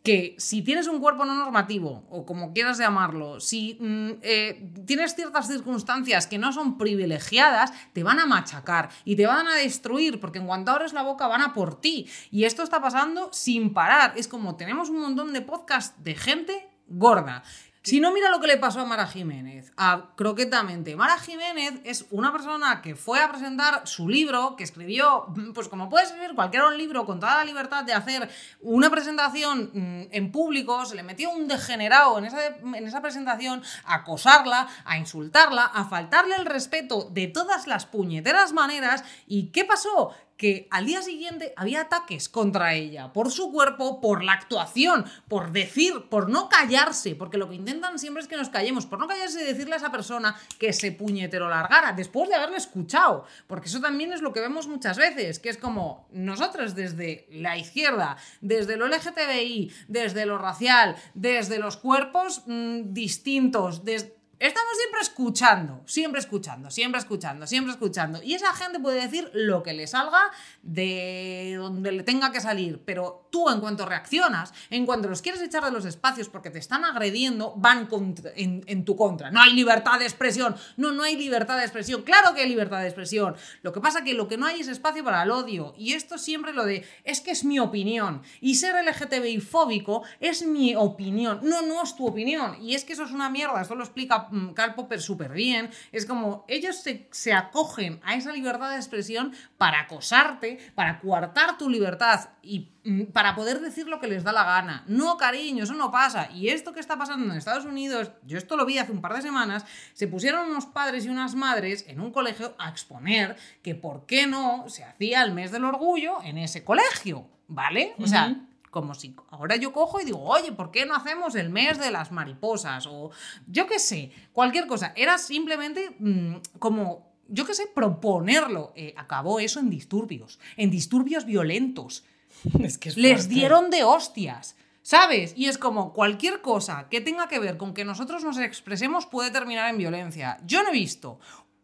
[0.03, 5.15] que si tienes un cuerpo no normativo, o como quieras llamarlo, si mm, eh, tienes
[5.15, 10.19] ciertas circunstancias que no son privilegiadas, te van a machacar y te van a destruir,
[10.19, 12.07] porque en cuanto abres la boca van a por ti.
[12.31, 14.13] Y esto está pasando sin parar.
[14.15, 17.43] Es como tenemos un montón de podcasts de gente gorda.
[17.81, 20.97] Si no, mira lo que le pasó a Mara Jiménez, a Croquetamente.
[20.97, 25.87] Mara Jiménez es una persona que fue a presentar su libro, que escribió, pues como
[25.87, 30.85] puede escribir cualquier libro con toda la libertad de hacer una presentación mm, en público,
[30.85, 35.85] se le metió un degenerado en esa, en esa presentación a acosarla, a insultarla, a
[35.85, 39.05] faltarle el respeto de todas las puñeteras maneras.
[39.25, 40.13] ¿Y qué pasó?
[40.39, 45.51] Que al día siguiente había ataques contra ella, por su cuerpo, por la actuación, por
[45.51, 49.07] decir, por no callarse, porque lo que intentan siempre es que nos callemos, por no
[49.07, 53.67] callarse y decirle a esa persona que se puñetero largara, después de haberle escuchado, porque
[53.67, 58.15] eso también es lo que vemos muchas veces, que es como nosotros desde la izquierda,
[58.39, 65.83] desde lo LGTBI, desde lo racial, desde los cuerpos mm, distintos, desde Estamos siempre escuchando,
[65.85, 68.23] siempre escuchando, siempre escuchando, siempre escuchando.
[68.23, 72.81] Y esa gente puede decir lo que le salga de donde le tenga que salir.
[72.85, 76.59] Pero tú, en cuanto reaccionas, en cuanto los quieres echar de los espacios porque te
[76.59, 77.87] están agrediendo, van
[78.35, 79.31] en, tu contra.
[79.31, 80.55] No hay libertad de expresión.
[80.77, 82.03] No, no hay libertad de expresión.
[82.03, 83.35] Claro que hay libertad de expresión.
[83.61, 85.73] Lo que pasa que lo que no hay es espacio para el odio.
[85.77, 88.21] Y esto siempre lo de, es que es mi opinión.
[88.41, 91.39] Y ser LGTBI fóbico es mi opinión.
[91.43, 92.61] No, no es tu opinión.
[92.61, 93.61] Y es que eso es una mierda.
[93.61, 95.69] Esto lo explica mm, Karl Popper súper bien.
[95.91, 101.57] Es como ellos se, se acogen a esa libertad de expresión para acosarte, para coartar
[101.57, 102.69] tu libertad y
[103.13, 104.83] para poder decir lo que les da la gana.
[104.87, 106.29] No, cariño, eso no pasa.
[106.31, 109.13] Y esto que está pasando en Estados Unidos, yo esto lo vi hace un par
[109.13, 113.75] de semanas, se pusieron unos padres y unas madres en un colegio a exponer que
[113.75, 117.93] por qué no se hacía el mes del orgullo en ese colegio, ¿vale?
[117.99, 118.35] O sea,
[118.69, 121.91] como si ahora yo cojo y digo, oye, ¿por qué no hacemos el mes de
[121.91, 122.87] las mariposas?
[122.87, 123.11] O
[123.47, 124.93] yo qué sé, cualquier cosa.
[124.95, 128.71] Era simplemente mm, como, yo qué sé, proponerlo.
[128.75, 132.05] Eh, acabó eso en disturbios, en disturbios violentos.
[132.63, 133.33] Es que es Les fuerte.
[133.33, 134.55] dieron de hostias.
[134.81, 135.33] ¿Sabes?
[135.35, 139.29] Y es como cualquier cosa que tenga que ver con que nosotros nos expresemos puede
[139.29, 140.37] terminar en violencia.
[140.45, 141.19] Yo no he visto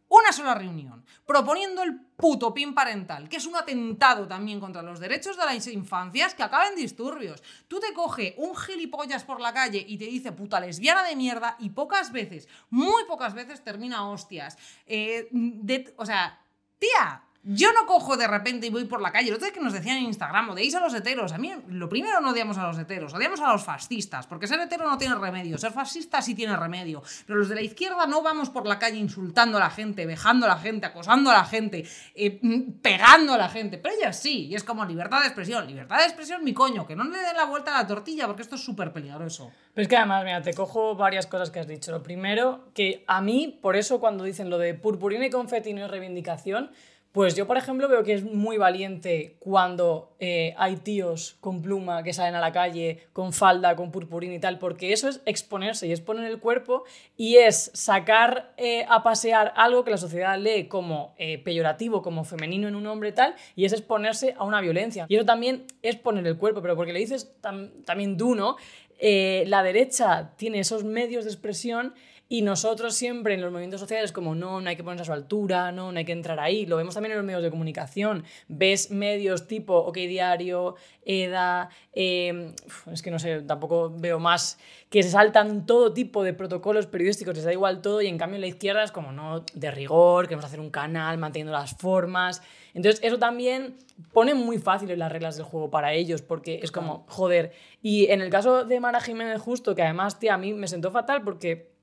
[0.09, 4.99] una sola reunión proponiendo el puto pin parental, que es un atentado también contra los
[4.99, 7.41] derechos de las infancias que acaba en disturbios.
[7.67, 11.55] Tú te coge un gilipollas por la calle y te dice puta lesbiana de mierda
[11.57, 14.55] y pocas veces, muy pocas veces termina hostias.
[14.85, 16.39] Eh, de- o sea,
[16.77, 19.29] tía, yo no cojo de repente y voy por la calle.
[19.29, 21.31] Lo que nos decían en Instagram, odiáis a los heteros.
[21.31, 24.59] A mí, lo primero no odiamos a los heteros, odiamos a los fascistas, porque ser
[24.59, 27.03] hetero no tiene remedio, ser fascista sí tiene remedio.
[27.27, 30.47] Pero los de la izquierda no vamos por la calle insultando a la gente, vejando
[30.47, 33.77] a la gente, acosando a la gente, eh, mm, pegando a la gente.
[33.77, 35.67] Pero ellas sí, y es como libertad de expresión.
[35.67, 38.41] Libertad de expresión, mi coño, que no le den la vuelta a la tortilla, porque
[38.41, 39.51] esto es súper peligroso.
[39.75, 41.91] Pero es que además, mira, te cojo varias cosas que has dicho.
[41.91, 45.85] Lo primero, que a mí, por eso cuando dicen lo de purpurina y confeti no
[45.85, 46.71] es reivindicación,
[47.15, 52.03] Pues yo, por ejemplo, veo que es muy valiente cuando eh, hay tíos con pluma
[52.03, 55.87] que salen a la calle con falda, con purpurina y tal, porque eso es exponerse
[55.87, 56.83] y exponer el cuerpo
[57.15, 62.25] y es sacar eh, a pasear algo que la sociedad lee como eh, peyorativo, como
[62.25, 65.05] femenino en un hombre tal, y es exponerse a una violencia.
[65.07, 68.57] Y eso también es poner el cuerpo, pero porque le dices también tú, ¿no?
[68.99, 71.93] la derecha tiene esos medios de expresión
[72.27, 75.13] y nosotros siempre en los movimientos sociales, como no, no hay que ponerse a su
[75.13, 76.65] altura, no, no hay que entrar ahí.
[76.65, 78.23] Lo vemos también en los medios de comunicación.
[78.47, 82.53] Ves medios tipo OK Diario, EDA, em,
[82.91, 84.57] es que no sé, tampoco veo más,
[84.89, 88.35] que se saltan todo tipo de protocolos periodísticos, les da igual todo, y en cambio
[88.35, 92.41] en la izquierda es como no, de rigor, queremos hacer un canal manteniendo las formas.
[92.73, 93.75] Entonces, eso también
[94.13, 97.51] pone muy fáciles las reglas del juego para ellos, porque es como, joder.
[97.81, 100.91] Y en el caso de Mara Jiménez Justo, que además, tía, a mí me sentó
[100.91, 101.74] fatal porque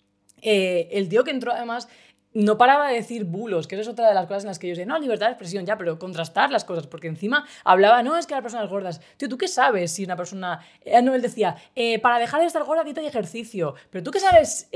[0.42, 1.88] eh, el tío que entró además
[2.34, 4.68] no paraba de decir bulos, que eso es otra de las cosas en las que
[4.68, 8.16] yo sé, no, libertad de expresión, ya, pero contrastar las cosas, porque encima hablaba, no,
[8.16, 11.20] es que las personas gordas, tío, ¿tú qué sabes si una persona, eh, no, él
[11.20, 14.70] decía, eh, para dejar de estar gorda, dieta y ejercicio, pero tú qué sabes,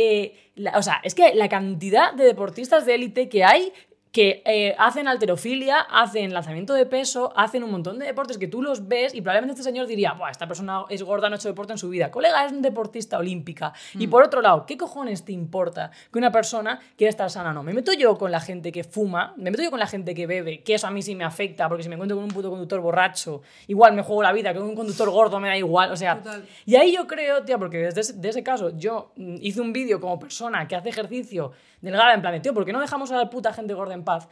[0.74, 3.72] o sea, es que la cantidad de deportistas de élite que hay
[4.16, 8.62] que eh, hacen alterofilia, hacen lanzamiento de peso, hacen un montón de deportes que tú
[8.62, 11.48] los ves y probablemente este señor diría, Buah, esta persona es gorda, no ha hecho
[11.48, 12.11] deporte en su vida.
[12.11, 13.74] Colega, es un deportista olímpica.
[13.92, 14.11] Y mm.
[14.11, 17.52] por otro lado, ¿qué cojones te importa que una persona quiera estar sana?
[17.52, 20.14] No, me meto yo con la gente que fuma, me meto yo con la gente
[20.14, 22.31] que bebe, que eso a mí sí me afecta, porque si me encuentro con un
[22.31, 25.92] puto conductor borracho, igual me juego la vida, que un conductor gordo me da igual,
[25.92, 26.22] o sea...
[26.64, 30.00] Y ahí yo creo, tía, porque desde ese, ese caso yo mm, hice un vídeo
[30.00, 31.52] como persona que hace ejercicio
[31.83, 34.27] delgada, en plan, tío, ¿por qué no dejamos a la puta gente gorda en paz?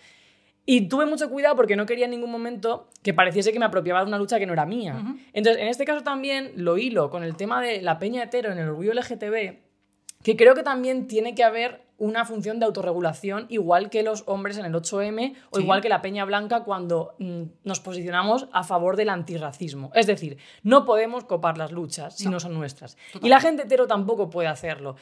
[0.67, 4.01] Y tuve mucho cuidado porque no quería en ningún momento que pareciese que me apropiaba
[4.01, 4.97] de una lucha que no era mía.
[5.35, 8.59] Entonces, en este caso también lo hilo con el tema de la peña hetero en
[8.59, 9.59] el orgullo LGTB,
[10.23, 14.59] que creo que también tiene que haber una función de autorregulación, igual que los hombres
[14.59, 18.97] en el 8M o igual que la peña blanca cuando mm, nos posicionamos a favor
[18.97, 19.93] del antirracismo.
[19.95, 22.97] Es decir, no podemos copar las luchas si no, son nuestras.
[23.23, 24.97] Y la gente hetero tampoco puede hacerlo.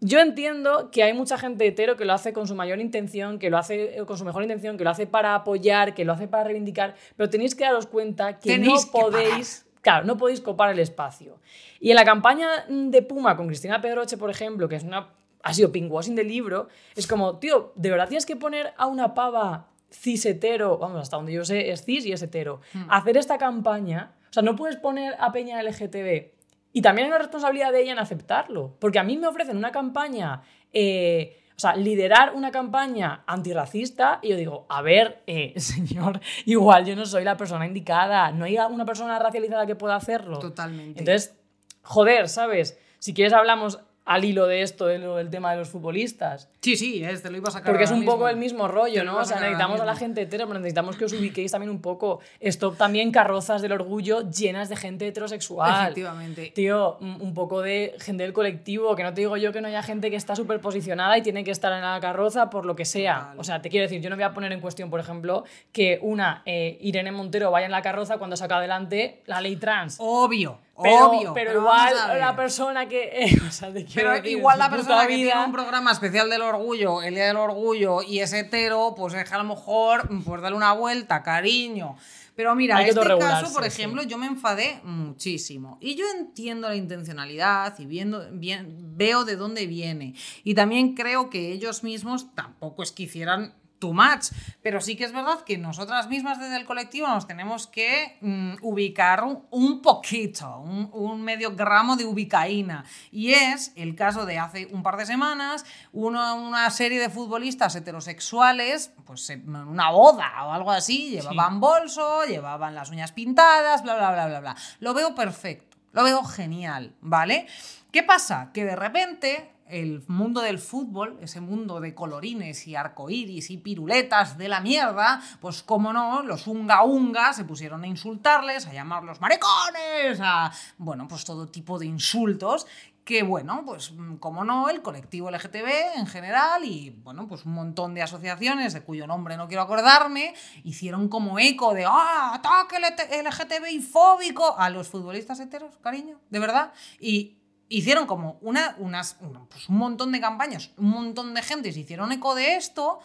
[0.00, 3.48] Yo entiendo que hay mucha gente hetero que lo hace con su mayor intención, que
[3.48, 6.28] lo hace eh, con su mejor intención, que lo hace para apoyar, que lo hace
[6.28, 10.78] para reivindicar, pero tenéis que daros cuenta que no podéis, claro, no podéis copar el
[10.78, 11.38] espacio.
[11.80, 15.10] Y en la campaña de Puma con Cristina Pedroche, por ejemplo, que es una
[15.44, 19.12] ha sido pinkwashing del libro, es como, tío, de verdad tienes que poner a una
[19.14, 22.90] pava cis hetero, vamos, hasta donde yo sé, es cis y es hetero, hmm.
[22.90, 26.33] hacer esta campaña, o sea, no puedes poner a Peña LGTB
[26.74, 29.70] y también hay una responsabilidad de ella en aceptarlo, porque a mí me ofrecen una
[29.70, 36.20] campaña, eh, o sea, liderar una campaña antirracista y yo digo, a ver, eh, señor,
[36.44, 40.40] igual yo no soy la persona indicada, no hay una persona racializada que pueda hacerlo.
[40.40, 40.98] Totalmente.
[40.98, 41.36] Entonces,
[41.82, 42.76] joder, ¿sabes?
[42.98, 46.50] Si quieres hablamos al hilo de esto, del tema de los futbolistas.
[46.64, 47.72] Sí, sí, este lo iba a sacar.
[47.72, 49.18] Porque es un poco el mismo rollo, ¿no?
[49.18, 52.20] O sea, necesitamos a la gente hetero, pero necesitamos que os ubiquéis también un poco.
[52.40, 55.82] Esto también carrozas del orgullo llenas de gente heterosexual.
[55.82, 56.52] Efectivamente.
[56.54, 59.82] Tío, un poco de gente del colectivo, que no te digo yo que no haya
[59.82, 62.86] gente que está súper posicionada y tiene que estar en la carroza por lo que
[62.86, 63.34] sea.
[63.36, 65.98] O sea, te quiero decir, yo no voy a poner en cuestión, por ejemplo, que
[66.00, 69.96] una eh, Irene Montero vaya en la carroza cuando saca adelante la ley trans.
[69.98, 70.60] Obvio.
[70.82, 73.04] Pero, Obvio, pero, igual la persona que.
[73.12, 77.14] Eh, o sea, pero igual la persona que tiene un programa especial del orgullo, el
[77.14, 80.72] Día del Orgullo, y es hetero, pues es que a lo mejor, pues darle una
[80.72, 81.96] vuelta, cariño.
[82.36, 85.78] Pero mira, en este caso, por ejemplo, yo me enfadé muchísimo.
[85.80, 90.14] Y yo entiendo la intencionalidad y viendo, bien, veo de dónde viene.
[90.42, 94.32] Y también creo que ellos mismos tampoco es que hicieran too much.
[94.62, 98.54] Pero sí que es verdad que nosotras mismas desde el colectivo nos tenemos que mm,
[98.62, 102.84] ubicar un, poquito, un, medio gramo de ubicaína.
[103.10, 108.92] Y es el caso de hace un par de semanas, una serie de futbolistas heterosexuales,
[109.04, 114.12] pues en una boda o algo así, llevaban bolso, llevaban las uñas pintadas, bla, bla,
[114.12, 114.56] bla, bla, bla.
[114.80, 117.46] Lo veo perfecto, lo veo genial, ¿vale?
[117.92, 118.50] ¿Qué pasa?
[118.52, 124.38] Que de repente el mundo del fútbol, ese mundo de colorines y arcoíris y piruletas
[124.38, 129.20] de la mierda, pues como no, los unga unga se pusieron a insultarles, a llamarlos
[129.20, 132.66] maricones, a, bueno, pues todo tipo de insultos
[133.04, 137.94] que bueno, pues como no, el colectivo LGTB en general y bueno, pues un montón
[137.94, 142.32] de asociaciones de cuyo nombre no quiero acordarme, hicieron como eco de ¡ah!
[142.34, 146.72] ataque LGTBI fóbico a los futbolistas heteros, cariño, de verdad.
[146.98, 147.36] Y
[147.76, 149.16] hicieron como una, unas,
[149.48, 153.00] pues un montón de campañas, un montón de gente se hicieron eco de esto,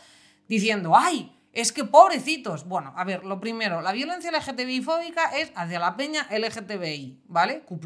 [0.47, 2.67] diciendo, ay, Es que pobrecitos.
[2.67, 7.62] Bueno, a ver, lo primero, la violencia LGTBI fóbica es hacia la peña LGTBI, ¿vale?
[7.62, 7.79] Q.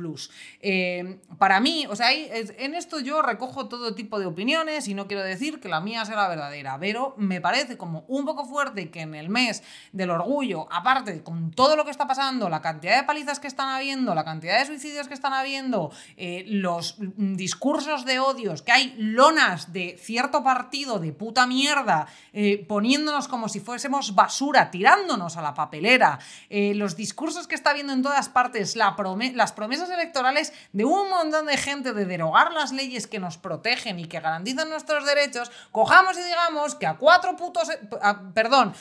[0.60, 5.08] Eh, para mí, o sea, en esto yo recojo todo tipo de opiniones y no
[5.08, 8.89] quiero decir que la mía sea la verdadera, pero me parece como un poco fuerte
[8.89, 12.97] que en el mes del orgullo, aparte con todo lo que está pasando, la cantidad
[12.97, 18.06] de palizas que están habiendo, la cantidad de suicidios que están habiendo, eh, los discursos
[18.06, 23.60] de odios, que hay lonas de cierto partido de puta mierda eh, poniéndonos como si
[23.60, 28.76] fuésemos basura, tirándonos a la papelera, eh, los discursos que está habiendo en todas partes,
[28.76, 34.00] las promesas electorales de un montón de gente de derogar las leyes que nos protegen
[34.00, 37.80] y que garantizan nuestros derechos, cojamos y digamos que a cuatro putos, eh,
[38.34, 38.74] perdón,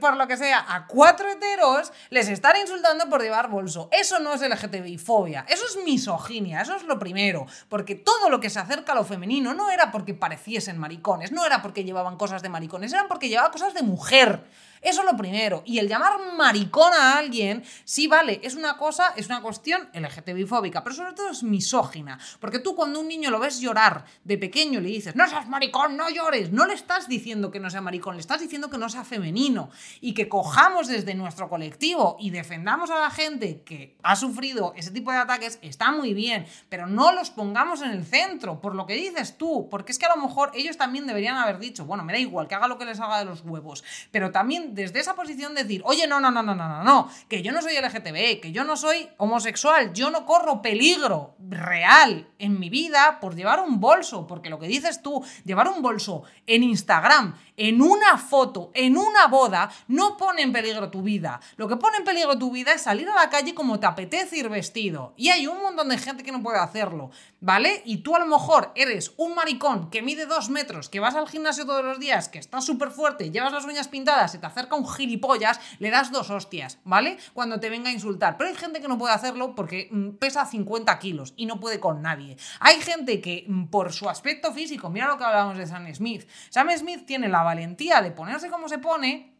[0.00, 3.88] por lo que sea, a cuatro heteros les están insultando por llevar bolso.
[3.92, 7.46] Eso no es LGTBI fobia, eso es misoginia, eso es lo primero.
[7.68, 11.44] Porque todo lo que se acerca a lo femenino no era porque pareciesen maricones, no
[11.44, 14.44] era porque llevaban cosas de maricones, eran porque llevaban cosas de mujer.
[14.84, 15.62] Eso es lo primero.
[15.64, 20.44] Y el llamar maricón a alguien, sí, vale, es una cosa, es una cuestión LGTBI
[20.44, 22.18] fóbica, pero sobre todo es misógina.
[22.38, 25.96] Porque tú cuando un niño lo ves llorar de pequeño le dices, no seas maricón,
[25.96, 28.90] no llores, no le estás diciendo que no sea maricón, le estás diciendo que no
[28.90, 29.70] sea femenino.
[30.02, 34.90] Y que cojamos desde nuestro colectivo y defendamos a la gente que ha sufrido ese
[34.90, 38.86] tipo de ataques, está muy bien, pero no los pongamos en el centro, por lo
[38.86, 42.04] que dices tú, porque es que a lo mejor ellos también deberían haber dicho, bueno,
[42.04, 45.00] me da igual, que haga lo que les haga de los huevos, pero también desde
[45.00, 47.74] esa posición decir, oye, no, no, no, no, no, no, no, que yo no soy
[47.76, 53.34] LGTB, que yo no soy homosexual, yo no corro peligro real en mi vida por
[53.34, 58.18] llevar un bolso, porque lo que dices tú, llevar un bolso en Instagram, en una
[58.18, 61.40] foto, en una boda, no pone en peligro tu vida.
[61.56, 64.38] Lo que pone en peligro tu vida es salir a la calle como te apetece
[64.38, 65.14] ir vestido.
[65.16, 67.10] Y hay un montón de gente que no puede hacerlo,
[67.44, 67.82] ¿vale?
[67.84, 71.28] Y tú a lo mejor eres un maricón que mide dos metros, que vas al
[71.28, 74.76] gimnasio todos los días, que estás súper fuerte, llevas las uñas pintadas, se te acerca
[74.76, 77.18] un gilipollas, le das dos hostias, ¿vale?
[77.34, 78.38] Cuando te venga a insultar.
[78.38, 81.80] Pero hay gente que no puede hacerlo porque mm, pesa 50 kilos y no puede
[81.80, 82.38] con nadie.
[82.60, 86.26] Hay gente que mm, por su aspecto físico, mira lo que hablábamos de Sam Smith.
[86.48, 89.33] Sam Smith tiene la valentía de ponerse como se pone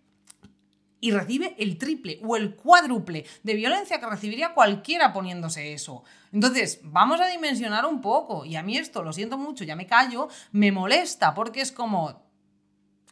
[1.05, 6.03] y recibe el triple o el cuádruple de violencia que recibiría cualquiera poniéndose eso.
[6.33, 8.47] Entonces, vamos a dimensionar un poco.
[8.47, 12.25] Y a mí esto, lo siento mucho, ya me callo, me molesta porque es como...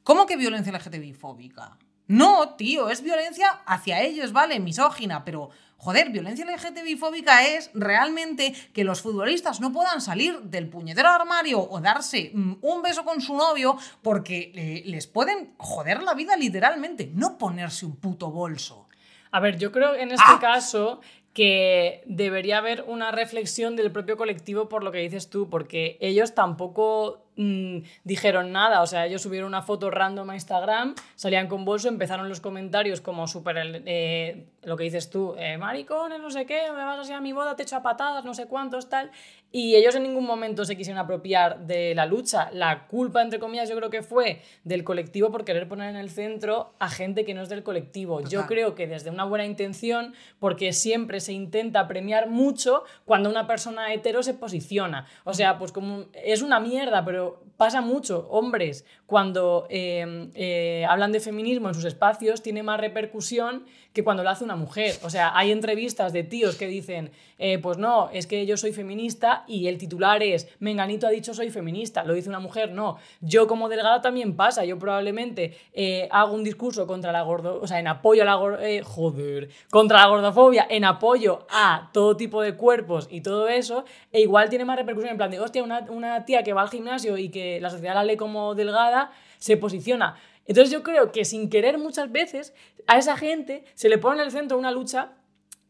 [0.05, 1.79] ¿Cómo que violencia LGTBI fóbica?
[2.07, 4.59] No, tío, es violencia hacia ellos, ¿vale?
[4.59, 5.51] Misógina, pero
[5.83, 11.59] Joder, violencia LGTBI fóbica es realmente que los futbolistas no puedan salir del puñetero armario
[11.59, 16.37] o darse mm, un beso con su novio porque eh, les pueden joder la vida
[16.37, 18.87] literalmente, no ponerse un puto bolso.
[19.33, 20.39] A ver, yo creo en este ¡Ah!
[20.41, 21.01] caso
[21.33, 26.35] que debería haber una reflexión del propio colectivo por lo que dices tú, porque ellos
[26.35, 31.65] tampoco mm, dijeron nada, o sea, ellos subieron una foto random a Instagram, salían con
[31.65, 36.45] bolso, empezaron los comentarios como súper, eh, lo que dices tú, eh, maricones, no sé
[36.45, 38.91] qué, me vas a hacer a mi boda, te echo a patadas, no sé cuántos,
[38.91, 39.11] tal,
[39.53, 42.51] y ellos en ningún momento se quisieron apropiar de la lucha.
[42.53, 46.11] La culpa, entre comillas, yo creo que fue del colectivo por querer poner en el
[46.11, 48.23] centro a gente que no es del colectivo.
[48.23, 53.47] Yo creo que desde una buena intención, porque siempre se intenta premiar mucho cuando una
[53.47, 55.07] persona hetero se posiciona.
[55.25, 58.27] O sea, pues como es una mierda, pero pasa mucho.
[58.29, 64.25] Hombres, cuando eh, eh, hablan de feminismo en sus espacios, tiene más repercusión que cuando
[64.25, 64.97] lo hace una mujer.
[65.05, 67.13] O sea, hay entrevistas de tíos que dicen,
[67.45, 71.35] eh, pues no, es que yo soy feminista y el titular es, Menganito ha dicho
[71.35, 72.99] soy feminista, lo dice una mujer, no.
[73.21, 77.67] Yo como delgada también pasa, yo probablemente eh, hago un discurso contra la gordo, o
[77.67, 82.43] sea, en apoyo a la eh, joder, contra la gordofobia, en apoyo a todo tipo
[82.43, 85.81] de cuerpos y todo eso, e igual tiene más repercusión en plan de, hostia, una,
[85.91, 89.57] una tía que va al gimnasio y que la sociedad la lee como delgada, se
[89.57, 90.17] posiciona.
[90.47, 92.55] Entonces yo creo que sin querer muchas veces
[92.87, 95.13] a esa gente se le pone en el centro una lucha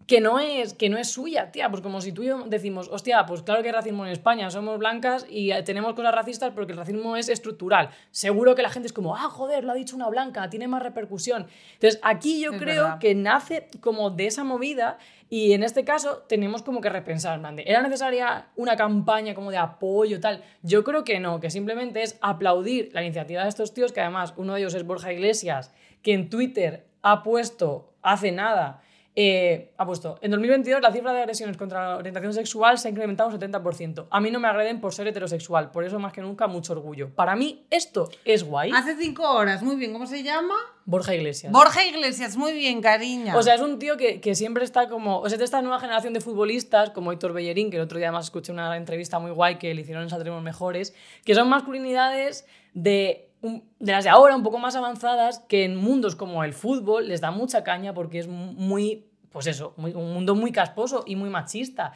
[0.06, 2.88] que no es que no es suya, tía, pues como si tú y yo decimos,
[2.90, 6.72] hostia, pues claro que hay racismo en España, somos blancas y tenemos cosas racistas porque
[6.72, 7.90] el racismo es estructural.
[8.10, 10.82] Seguro que la gente es como, ah, joder, lo ha dicho una blanca, tiene más
[10.82, 11.46] repercusión.
[11.74, 14.98] Entonces, aquí yo creo que nace como de esa movida
[15.32, 20.20] y en este caso tenemos como que repensar, ¿era necesaria una campaña como de apoyo
[20.20, 20.44] tal?
[20.60, 24.34] Yo creo que no, que simplemente es aplaudir la iniciativa de estos tíos, que además
[24.36, 28.82] uno de ellos es Borja Iglesias, que en Twitter ha puesto hace nada,
[29.14, 32.90] eh, ha puesto, en 2022 la cifra de agresiones contra la orientación sexual se ha
[32.90, 34.06] incrementado un 70%.
[34.10, 37.10] A mí no me agreden por ser heterosexual, por eso más que nunca mucho orgullo.
[37.14, 38.70] Para mí esto es guay.
[38.74, 40.54] Hace cinco horas, muy bien, ¿cómo se llama?
[40.86, 41.52] Borja Iglesias.
[41.52, 43.36] Borja Iglesias, muy bien, cariño.
[43.36, 45.20] O sea, es un tío que, que siempre está como.
[45.20, 48.08] O sea, de esta nueva generación de futbolistas, como Héctor Bellerín, que el otro día
[48.08, 50.94] además escuché una entrevista muy guay que le hicieron en Saldremos Mejores,
[51.24, 56.14] que son masculinidades de de las de ahora, un poco más avanzadas, que en mundos
[56.16, 60.34] como el fútbol les da mucha caña porque es muy, pues eso, muy- un mundo
[60.34, 61.92] muy casposo y muy machista.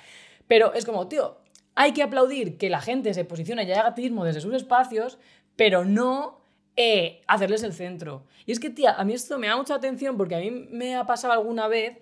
[0.49, 1.39] Pero es como, tío,
[1.77, 5.19] hay que aplaudir que la gente se posicione y haga activismo desde sus espacios,
[5.55, 6.41] pero no
[6.77, 8.25] eh, hacerles el centro.
[8.45, 10.95] Y es que, tía, a mí esto me da mucha atención porque a mí me
[10.97, 11.99] ha pasado alguna vez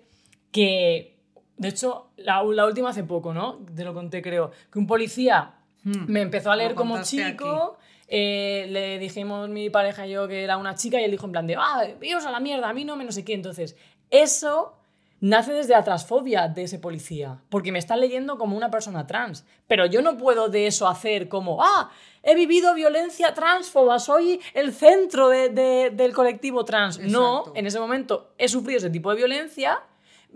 [0.51, 1.17] que,
[1.57, 3.59] de hecho, la, la última hace poco, ¿no?
[3.75, 5.51] Te lo conté, creo, que un policía
[5.83, 6.05] Hmm.
[6.07, 7.77] me empezó a leer como chico.
[8.07, 11.31] Eh, le dijimos mi pareja y yo que era una chica y él dijo en
[11.31, 13.33] plan de, ah, iros a la mierda, a mí no me no sé qué.
[13.33, 13.75] Entonces,
[14.11, 14.73] eso
[15.21, 19.45] nace desde la transfobia de ese policía, porque me está leyendo como una persona trans.
[19.67, 21.89] Pero yo no puedo de eso hacer como, ah,
[22.21, 26.99] he vivido violencia transfoba, soy el centro de- de- del colectivo trans.
[26.99, 29.81] No, en ese momento he sufrido ese tipo de violencia.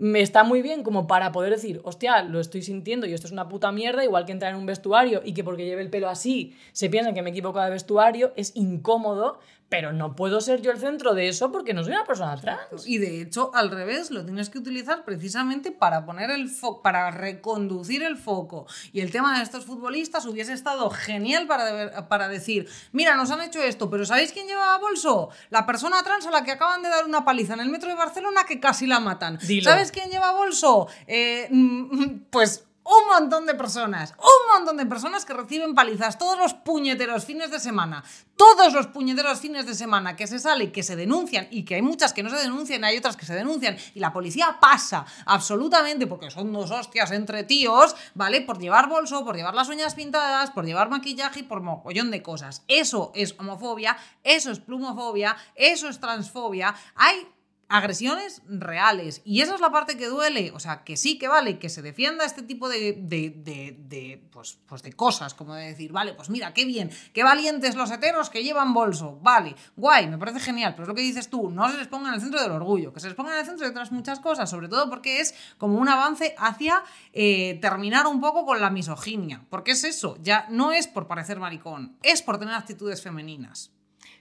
[0.00, 3.34] Me está muy bien como para poder decir, hostia, lo estoy sintiendo y esto es
[3.34, 6.08] una puta mierda, igual que entrar en un vestuario y que porque lleve el pelo
[6.08, 9.40] así se piensan que me he equivocado de vestuario, es incómodo,
[9.70, 12.86] pero no puedo ser yo el centro de eso porque no soy una persona trans.
[12.86, 17.12] Y de hecho, al revés, lo tienes que utilizar precisamente para poner el foco, para
[17.12, 18.66] reconducir el foco.
[18.92, 23.42] Y el tema de estos futbolistas hubiese estado genial para, para decir, mira, nos han
[23.42, 25.30] hecho esto, pero ¿sabéis quién llevaba bolso?
[25.50, 27.94] La persona trans a la que acaban de dar una paliza en el metro de
[27.94, 29.38] Barcelona que casi la matan.
[29.38, 29.70] Dilo.
[29.70, 30.88] ¿Sabes quién lleva bolso?
[31.06, 36.36] Eh, mm, pues un montón de personas, un montón de personas que reciben palizas todos
[36.36, 38.02] los puñeteros fines de semana,
[38.36, 41.82] todos los puñeteros fines de semana que se sale, que se denuncian y que hay
[41.82, 46.08] muchas que no se denuncian, hay otras que se denuncian y la policía pasa absolutamente
[46.08, 48.40] porque son dos hostias entre tíos, ¿vale?
[48.40, 52.22] Por llevar bolso, por llevar las uñas pintadas, por llevar maquillaje y por mogollón de
[52.22, 52.64] cosas.
[52.66, 56.74] Eso es homofobia, eso es plumofobia, eso es transfobia.
[56.96, 57.28] Hay
[57.70, 59.22] agresiones reales.
[59.24, 60.50] Y esa es la parte que duele.
[60.54, 64.22] O sea, que sí que vale que se defienda este tipo de, de, de- de,
[64.32, 67.90] pues, pues de cosas, como de decir, vale, pues mira, qué bien, qué valientes los
[67.90, 69.18] heteros que llevan bolso.
[69.22, 70.72] Vale, guay, me parece genial.
[70.74, 72.92] Pero es lo que dices tú, no se les ponga en el centro del orgullo,
[72.92, 75.34] que se les ponga en el centro de otras muchas cosas, sobre todo porque es
[75.56, 79.46] como un avance hacia eh, terminar un poco con la misoginia.
[79.48, 83.70] Porque es eso, ya no es por parecer maricón, es por tener actitudes femeninas.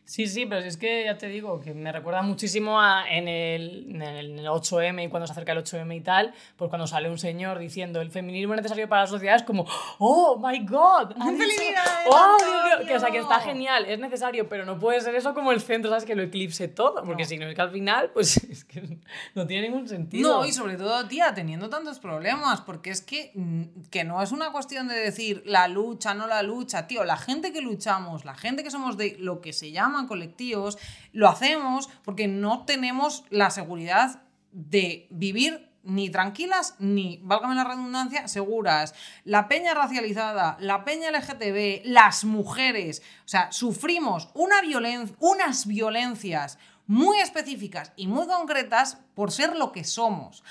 [0.09, 3.85] Sí, sí, pero es que ya te digo que me recuerda muchísimo a en el,
[3.91, 6.87] en el- en el 8M y cuando se acerca el 8M y tal, pues cuando
[6.87, 9.67] sale un señor diciendo el feminismo es necesario para la sociedad es como,
[9.99, 13.85] oh my god, ha dicho- ¡Felicidades, oh, Dios mío", que, o sea, que está genial,
[13.85, 16.05] es necesario, pero no puede ser eso como el centro, ¿sabes?
[16.05, 17.29] Que lo eclipse todo, porque No.
[17.29, 18.97] si no es que al final, pues es que
[19.35, 20.39] no tiene ningún sentido.
[20.39, 24.31] No, y sobre todo, tía, teniendo tantos problemas, porque es que, mm, que no es
[24.31, 28.33] una cuestión de decir la lucha, no la lucha, tío, la gente que luchamos, la
[28.33, 29.69] gente que somos de lo que se
[30.07, 30.77] colectivos,
[31.11, 34.21] lo hacemos porque no tenemos la seguridad
[34.51, 38.93] de vivir ni tranquilas ni, válgame la redundancia, seguras.
[39.23, 46.59] La peña racializada, la peña LGTB, las mujeres, o sea, sufrimos una violen- unas violencias
[46.85, 50.43] muy específicas y muy concretas por ser lo que somos.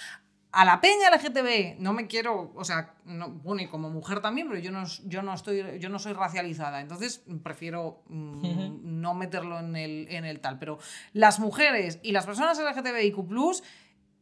[0.51, 4.49] A la peña LGTB no me quiero, o sea, no, bueno, y como mujer también,
[4.49, 9.59] pero yo no, yo no estoy, yo no soy racializada, entonces prefiero mm, no meterlo
[9.59, 10.59] en el, en el tal.
[10.59, 10.79] Pero
[11.13, 13.19] las mujeres y las personas LGTBIQ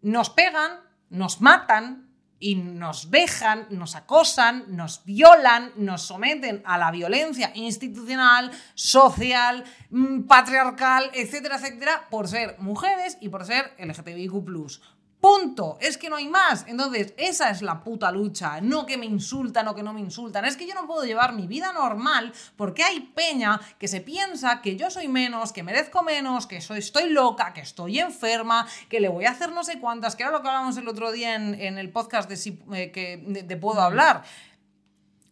[0.03, 2.07] nos pegan, nos matan
[2.39, 10.23] y nos vejan, nos acosan, nos violan, nos someten a la violencia institucional, social, mm,
[10.23, 14.96] patriarcal, etcétera, etcétera, por ser mujeres y por ser LGTBIQ.
[15.27, 15.77] Punto.
[15.81, 16.65] Es que no hay más.
[16.69, 18.61] Entonces, esa es la puta lucha.
[18.61, 20.45] No que me insultan o que no me insultan.
[20.45, 24.63] Es que yo no puedo llevar mi vida normal porque hay peña que se piensa
[24.63, 29.01] que yo soy menos, que merezco menos, que soy, estoy loca, que estoy enferma, que
[29.01, 31.35] le voy a hacer no sé cuántas, que era lo que hablamos el otro día
[31.35, 34.23] en, en el podcast de, si, eh, que, de, de Puedo Hablar.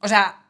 [0.01, 0.44] O sea,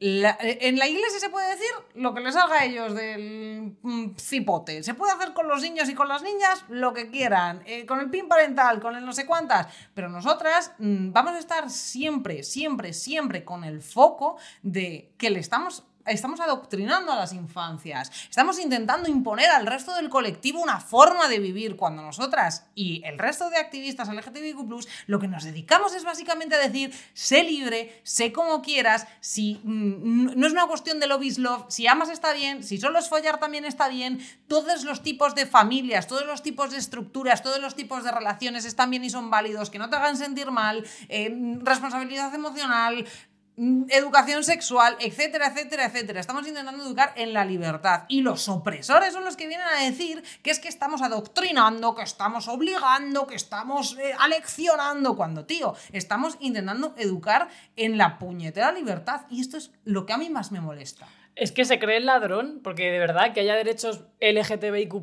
[0.00, 4.16] la- en la iglesia se puede decir lo que les salga a ellos del mm,
[4.16, 4.82] cipote.
[4.82, 8.00] Se puede hacer con los niños y con las niñas lo que quieran, eh, con
[8.00, 9.66] el pin parental, con el no sé cuántas.
[9.94, 15.40] Pero nosotras mm, vamos a estar siempre, siempre, siempre con el foco de que le
[15.40, 21.28] estamos estamos adoctrinando a las infancias, estamos intentando imponer al resto del colectivo una forma
[21.28, 26.04] de vivir cuando nosotras y el resto de activistas LGTBIQ+, lo que nos dedicamos es
[26.04, 31.06] básicamente a decir, sé libre, sé como quieras, si mm, no es una cuestión de
[31.06, 34.84] love is love, si amas está bien, si solo es follar también está bien, todos
[34.84, 38.90] los tipos de familias, todos los tipos de estructuras, todos los tipos de relaciones están
[38.90, 44.42] bien y son válidos, que no te hagan sentir mal, eh, responsabilidad emocional, mm, educación
[44.42, 46.20] sexual, etcétera, etcétera, etcétera.
[46.20, 48.04] Estamos intentando educar en la libertad.
[48.08, 52.02] Y los opresores son los que vienen a decir que es que estamos adoctrinando, que
[52.02, 59.22] estamos obligando, que estamos eh, aleccionando, cuando, tío, estamos intentando educar en la puñetera libertad.
[59.30, 61.06] Y esto es lo que a mí más me molesta.
[61.36, 64.94] es que se cree el ladrón, porque de verdad que haya derechos LGTBIQ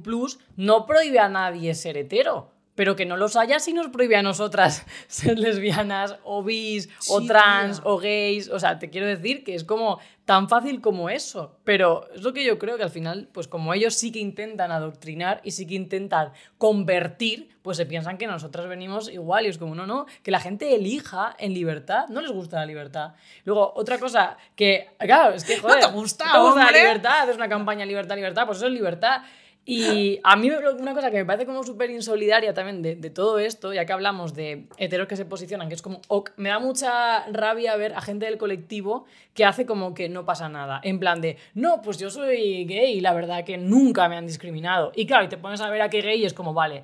[0.55, 2.60] no prohíbe a nadie ser hetero.
[2.75, 7.21] Pero que no los haya si nos prohíbe a nosotras ser lesbianas o bis o
[7.21, 7.91] trans tía.
[7.91, 8.49] o gays.
[8.49, 11.57] O sea, te quiero decir que es como tan fácil como eso.
[11.63, 14.71] Pero es lo que yo creo que al final, pues como ellos sí que intentan
[14.71, 19.45] adoctrinar y sí que intentan convertir, pues se piensan que nosotras venimos igual.
[19.45, 22.07] Y es como, no, no, que la gente elija en libertad.
[22.07, 23.13] No les gusta la libertad.
[23.45, 27.21] Luego, otra cosa que, claro, es que, joder, te gusta, ¿no te gusta la libertad,
[27.23, 29.21] haces una campaña libertad, libertad, pues eso es libertad.
[29.63, 33.73] Y a mí una cosa que me parece como súper insolidaria también de, todo esto,
[33.73, 36.01] ya que hablamos de heteros que se posicionan, que es como,
[36.35, 39.05] me da mucha rabia ver a gente del colectivo
[39.35, 40.81] que hace como que no pasa nada.
[40.83, 44.25] En plan de, no, pues yo soy gay y la verdad que nunca me han
[44.25, 44.91] discriminado.
[44.95, 46.83] Y claro, y te pones a ver a qué gay es como, vale,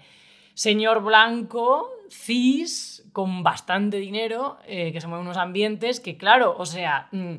[0.54, 6.56] señor blanco, cis, con bastante dinero, eh, que se mueve en unos ambientes que, claro,
[6.56, 7.36] o sea, mm,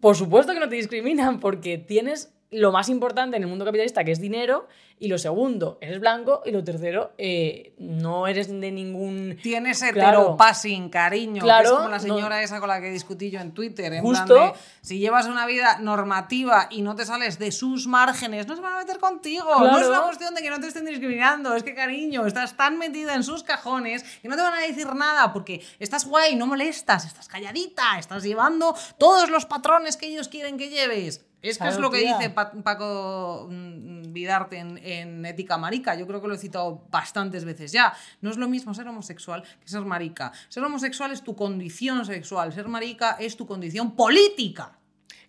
[0.00, 4.04] por supuesto que no te discriminan porque tienes lo más importante en el mundo capitalista,
[4.04, 8.70] que es dinero, y lo segundo, eres blanco, y lo tercero, eh, no eres de
[8.70, 9.36] ningún...
[9.42, 10.20] Tienes Claro.
[10.20, 11.40] heteropassing, cariño.
[11.40, 13.92] que Claro, es como la no- señora esa con la que discutí yo en Twitter.
[13.94, 14.26] En Justo.
[14.26, 18.54] plan de, si llevas una vida normativa y no te sales de sus márgenes, no
[18.54, 19.44] se van a meter contigo.
[19.58, 21.54] No es una cuestión de que no te estén discriminando.
[21.56, 24.86] Es que, cariño, estás tan metida en sus cajones que no te van a decir
[24.94, 30.28] nada porque estás guay, no molestas, estás calladita, estás llevando todos los patrones que ellos
[30.28, 31.24] quieren que lleves.
[31.42, 32.16] Es que es lo que tía.
[32.18, 35.94] dice Pa- Paco mm, Vidarte en, en Ética Marica.
[35.94, 37.92] Yo creo que lo he citado bastantes veces ya.
[38.20, 40.32] No es lo mismo ser homosexual que ser marica.
[40.48, 44.78] Ser homosexual es tu condición sexual, ser marica es tu condición política.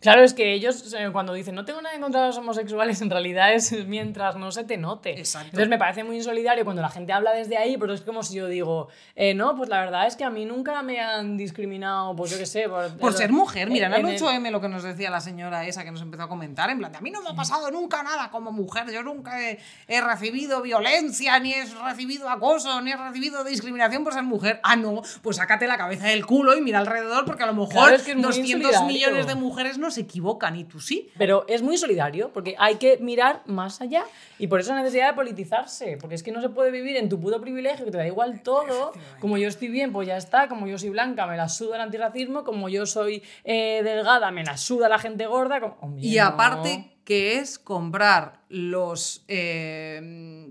[0.03, 3.01] Claro, es que ellos eh, cuando dicen no tengo nada en contra de los homosexuales,
[3.01, 5.17] en realidad es mientras no se te note.
[5.17, 5.47] Exacto.
[5.47, 8.35] Entonces me parece muy insolidario cuando la gente habla desde ahí, pero es como si
[8.35, 12.15] yo digo, eh, no, pues la verdad es que a mí nunca me han discriminado,
[12.15, 12.67] pues yo qué sé.
[12.69, 15.21] Por, Por ser mujer, mira, en en el el- 8M lo que nos decía la
[15.21, 17.33] señora esa que nos empezó a comentar, en plan, de, a mí no me ha
[17.35, 22.81] pasado nunca nada como mujer, yo nunca he, he recibido violencia, ni he recibido acoso,
[22.81, 24.59] ni he recibido discriminación por ser mujer.
[24.63, 27.71] Ah, no, pues sácate la cabeza del culo y mira alrededor, porque a lo mejor
[27.71, 28.87] Claro, es que es muy 200 insolidario.
[28.87, 31.09] millones de mujeres no se equivocan, y tú sí.
[31.17, 34.03] Pero es muy solidario, porque hay que mirar más allá.
[34.39, 37.07] Y por eso la necesidad de politizarse, porque es que no se puede vivir en
[37.07, 38.91] tu puto privilegio, que te da igual todo.
[39.21, 40.47] Como yo estoy bien, pues ya está.
[40.49, 42.43] Como yo soy blanca, me la suda el antirracismo.
[42.43, 45.61] Como yo soy eh, delgada, me la suda la gente gorda.
[45.61, 46.23] como- Y no.
[46.25, 50.49] aparte, que es comprar los eh,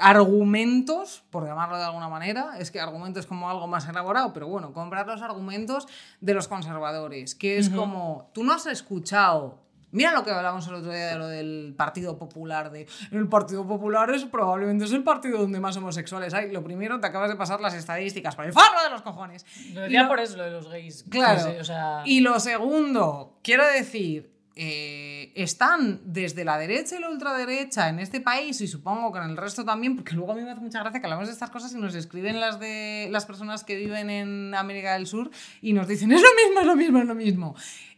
[0.00, 4.46] argumentos, por llamarlo de alguna manera, es que argumento es como algo más elaborado, pero
[4.48, 5.86] bueno, comprar los argumentos
[6.20, 9.58] de los conservadores, que es como, tú no has escuchado.
[9.90, 12.70] Mira lo que hablábamos el otro día de lo del Partido Popular.
[12.70, 16.50] De, el Partido Popular es probablemente es el partido donde más homosexuales hay.
[16.52, 19.46] Lo primero, te acabas de pasar las estadísticas por el forro de los cojones.
[19.72, 21.04] Lo decía lo- por eso, lo de los gays.
[21.08, 21.54] Claro.
[21.58, 24.30] O sea, Y lo segundo, quiero decir,
[24.60, 29.30] eh, están desde la derecha y la ultraderecha en este país y supongo que en
[29.30, 31.50] el resto también, porque luego a mí me hace mucha gracia que hablamos de estas
[31.50, 35.30] cosas y nos escriben las de las personas que viven en América del Sur
[35.62, 37.54] y nos dicen es lo mismo, es lo mismo, es lo mismo.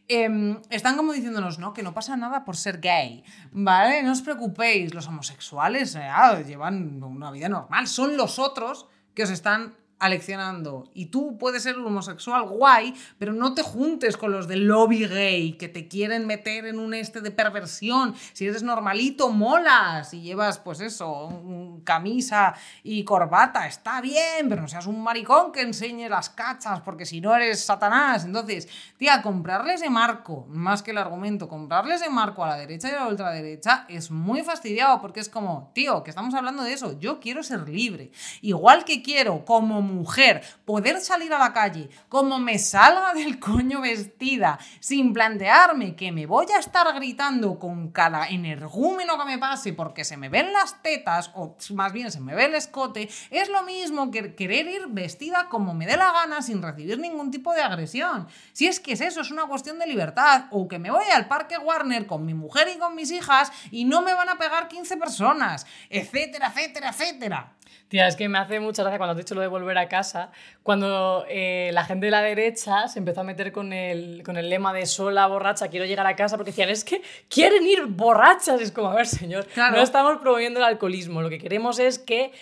[0.06, 1.72] Em, están como diciéndonos, ¿no?
[1.72, 4.02] Que no pasa nada por ser gay, ¿vale?
[4.02, 9.22] No os preocupéis, los homosexuales eh, ah, llevan una vida normal, son los otros que
[9.22, 10.90] os están aleccionando.
[10.94, 15.06] Y tú puedes ser un homosexual guay, pero no te juntes con los del lobby
[15.06, 18.14] gay que te quieren meter en un este de perversión.
[18.32, 20.10] Si eres normalito, molas.
[20.10, 25.62] Si llevas, pues eso, camisa y corbata, está bien, pero no seas un maricón que
[25.62, 28.24] enseñe las cachas, porque si no eres Satanás.
[28.24, 32.88] Entonces, tía, comprarle ese marco, más que el argumento, comprarle ese marco a la derecha
[32.88, 36.72] y a la ultraderecha es muy fastidiado, porque es como, tío, que estamos hablando de
[36.72, 36.98] eso.
[36.98, 38.12] Yo quiero ser libre.
[38.40, 43.80] Igual que quiero, como mujer, poder salir a la calle como me salga del coño
[43.80, 49.72] vestida, sin plantearme que me voy a estar gritando con cada energúmeno que me pase
[49.72, 53.48] porque se me ven las tetas, o más bien se me ve el escote, es
[53.48, 57.52] lo mismo que querer ir vestida como me dé la gana sin recibir ningún tipo
[57.52, 58.28] de agresión.
[58.52, 61.28] Si es que es eso, es una cuestión de libertad, o que me voy al
[61.28, 64.68] parque Warner con mi mujer y con mis hijas y no me van a pegar
[64.68, 67.52] 15 personas, etcétera, etcétera, etcétera.
[67.88, 70.30] Tía, es que me hace mucha gracia cuando has dicho lo de volver a casa,
[70.62, 74.48] cuando eh, la gente de la derecha se empezó a meter con el, con el
[74.48, 78.60] lema de sola, borracha, quiero llegar a casa, porque decían, es que quieren ir borrachas.
[78.60, 79.76] Es como, a ver, señor, Claro.
[79.76, 82.32] no estamos promoviendo el alcoholismo, lo que queremos es que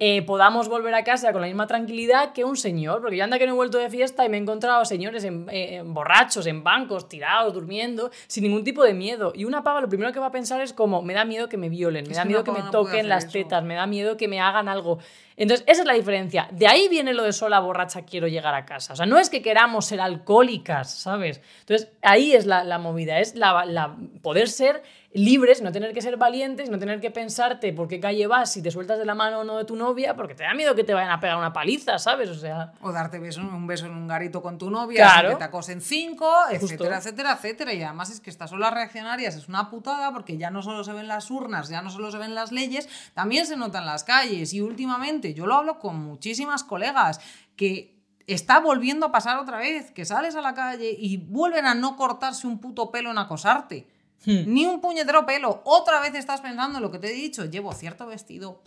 [0.00, 3.00] eh, podamos volver a casa con la misma tranquilidad que un señor.
[3.00, 5.48] Porque yo anda que no he vuelto de fiesta y me he encontrado señores en,
[5.50, 9.32] eh, en borrachos, en bancos, tirados, durmiendo, sin ningún tipo de miedo.
[9.34, 11.56] Y una pava lo primero que va a pensar es como, me da miedo que
[11.56, 13.32] me violen, me Es da miedo que me no toquen las eso.
[13.32, 14.98] tetas, me da miedo que me hagan algo.
[15.36, 16.48] Entonces, esa es la diferencia.
[16.52, 18.92] De ahí viene lo de sola borracha quiero llegar a casa.
[18.92, 21.40] O sea, no es que queramos ser alcohólicas, ¿sabes?
[21.60, 24.82] Entonces, ahí es la, la movida, es la, la- poder ser
[25.14, 28.60] libres, no tener que ser valientes, no tener que pensarte por qué calle vas si
[28.62, 30.84] te sueltas de la mano o no de tu novia, porque te da miedo que
[30.84, 32.28] te vayan a pegar una paliza, ¿sabes?
[32.28, 35.30] O sea, O darte beso, un beso en un garito con tu novia, Claro.
[35.30, 36.94] que te acosen cinco, etcétera, Justo.
[36.98, 37.72] etcétera, etcétera.
[37.72, 40.92] Y además es que estas olas reaccionarias es una putada porque ya no solo se
[40.92, 44.52] ven las urnas, ya no solo se ven las leyes, también se notan las calles.
[44.52, 47.18] Y últimamente, yo lo hablo con muchísimas colegas,
[47.56, 47.96] que
[48.26, 51.96] está volviendo a pasar otra vez, que sales a la calle y vuelven a no
[51.96, 53.88] cortarse un puto pelo en acosarte.
[54.26, 55.62] Ni un puñetero pelo.
[55.64, 57.44] Otra vez estás pensando en lo que te he dicho.
[57.44, 58.62] Llevo cierto vestido.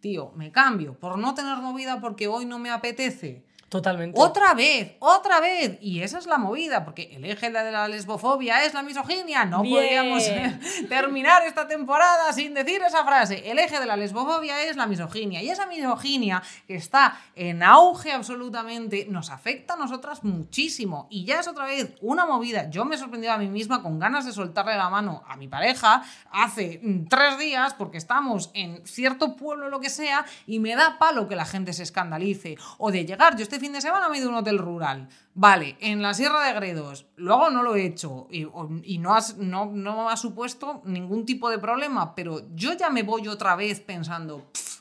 [0.00, 3.44] Tío, me cambio por no tener movida porque hoy no me apetece.
[3.70, 4.20] Totalmente.
[4.20, 5.78] Otra vez, otra vez.
[5.80, 9.44] Y esa es la movida, porque el eje de la lesbofobia es la misoginia.
[9.44, 9.76] No Bien.
[9.76, 10.24] podríamos
[10.88, 13.48] terminar esta temporada sin decir esa frase.
[13.50, 15.40] El eje de la lesbofobia es la misoginia.
[15.42, 21.06] Y esa misoginia que está en auge absolutamente nos afecta a nosotras muchísimo.
[21.08, 22.68] Y ya es otra vez una movida.
[22.70, 25.46] Yo me he sorprendido a mí misma con ganas de soltarle la mano a mi
[25.46, 26.02] pareja
[26.32, 30.98] hace mm, tres días porque estamos en cierto pueblo lo que sea y me da
[30.98, 32.56] palo que la gente se escandalice.
[32.78, 35.08] O de llegar, yo este fin de semana me he ido a un hotel rural.
[35.34, 37.06] Vale, en la Sierra de Gredos.
[37.16, 41.58] Luego no lo he hecho y, no, has- no, no ha supuesto ningún tipo de
[41.58, 44.50] problema, pero yo ya me voy otra vez pensando...
[44.52, 44.80] "Pff,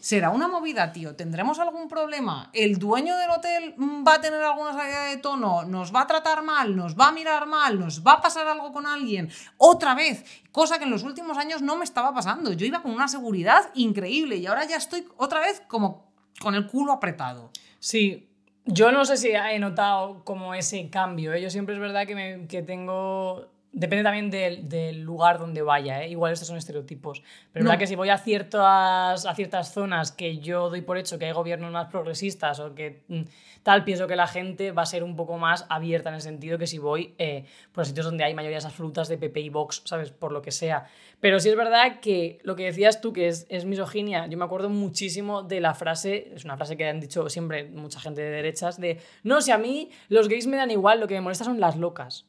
[0.00, 1.14] ¿Será una movida, tío?
[1.14, 2.48] ¿Tendremos algún problema?
[2.54, 5.64] ¿El dueño del hotel va a tener alguna salida de tono?
[5.64, 6.74] ¿Nos va a tratar mal?
[6.74, 7.78] ¿Nos va a mirar mal?
[7.78, 9.28] ¿Nos va a pasar algo con alguien?
[9.58, 12.50] Otra vez, cosa que en los últimos años no me estaba pasando.
[12.54, 16.10] Yo iba con una seguridad increíble y ahora ya estoy otra vez como
[16.40, 17.50] con el culo apretado.
[17.80, 18.28] Sí,
[18.66, 21.32] yo no sé si he notado como ese cambio.
[21.32, 21.42] ¿eh?
[21.42, 23.48] Yo siempre es verdad que, me- que tengo...
[23.72, 26.08] Depende también del, del lugar donde vaya, ¿eh?
[26.10, 27.20] igual estos son estereotipos.
[27.52, 27.70] Pero es No.
[27.70, 31.26] verdad que si voy a ciertas, a ciertas zonas que yo doy por hecho que
[31.26, 33.22] hay gobiernos más progresistas o que mm,
[33.62, 36.58] tal, pienso que la gente va a ser un poco más abierta en el sentido
[36.58, 37.44] que si voy eh,
[37.76, 40.10] a sitios donde hay mayorías absolutas de PP y Vox, ¿sabes?
[40.10, 40.86] Por lo que sea.
[41.20, 44.44] Pero sí es verdad que lo que decías tú, que es, es misoginia, yo me
[44.44, 48.30] acuerdo muchísimo de la frase, es una frase que han dicho siempre mucha gente de
[48.30, 51.44] derechas, de, no, si a mí los gays me dan igual, lo que me molesta
[51.44, 52.26] son las locas.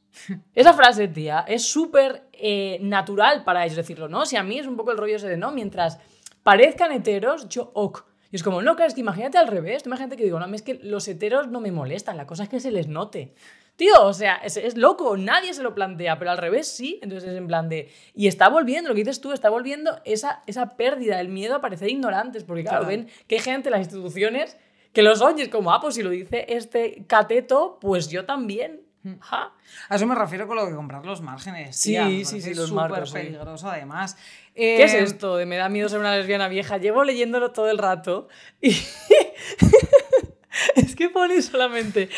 [0.55, 4.25] Esa frase, tía, es súper eh, natural para ellos decirlo, ¿no?
[4.25, 5.99] Si a mí es un poco el rollo ese de, no, mientras
[6.43, 8.05] parezcan heteros, yo ok.
[8.31, 9.83] Y es como, no, claro, es que imagínate al revés.
[9.85, 12.61] Imagínate que digo, no, es que los heteros no me molestan, la cosa es que
[12.61, 13.33] se les note.
[13.75, 16.99] Tío, o sea, es, es loco, nadie se lo plantea, pero al revés sí.
[17.01, 17.91] Entonces es en plan de.
[18.15, 21.61] Y está volviendo, lo que dices tú, está volviendo esa, esa pérdida, el miedo a
[21.61, 22.97] parecer ignorantes, porque claro, Total.
[22.97, 24.57] ven que hay gente en las instituciones
[24.93, 28.81] que los oyes como, ah, pues si lo dice este cateto, pues yo también.
[29.21, 29.51] Ja.
[29.89, 31.75] A eso me refiero con lo de comprar los márgenes.
[31.75, 34.17] Sí, tía, sí, sí, los marcos, peligroso además.
[34.53, 36.77] ¿Qué es Eh, esto de me da miedo ser una lesbiana vieja?
[36.77, 38.27] Llevo leyéndolo todo el rato
[38.61, 38.69] y
[40.75, 42.09] es que pone solamente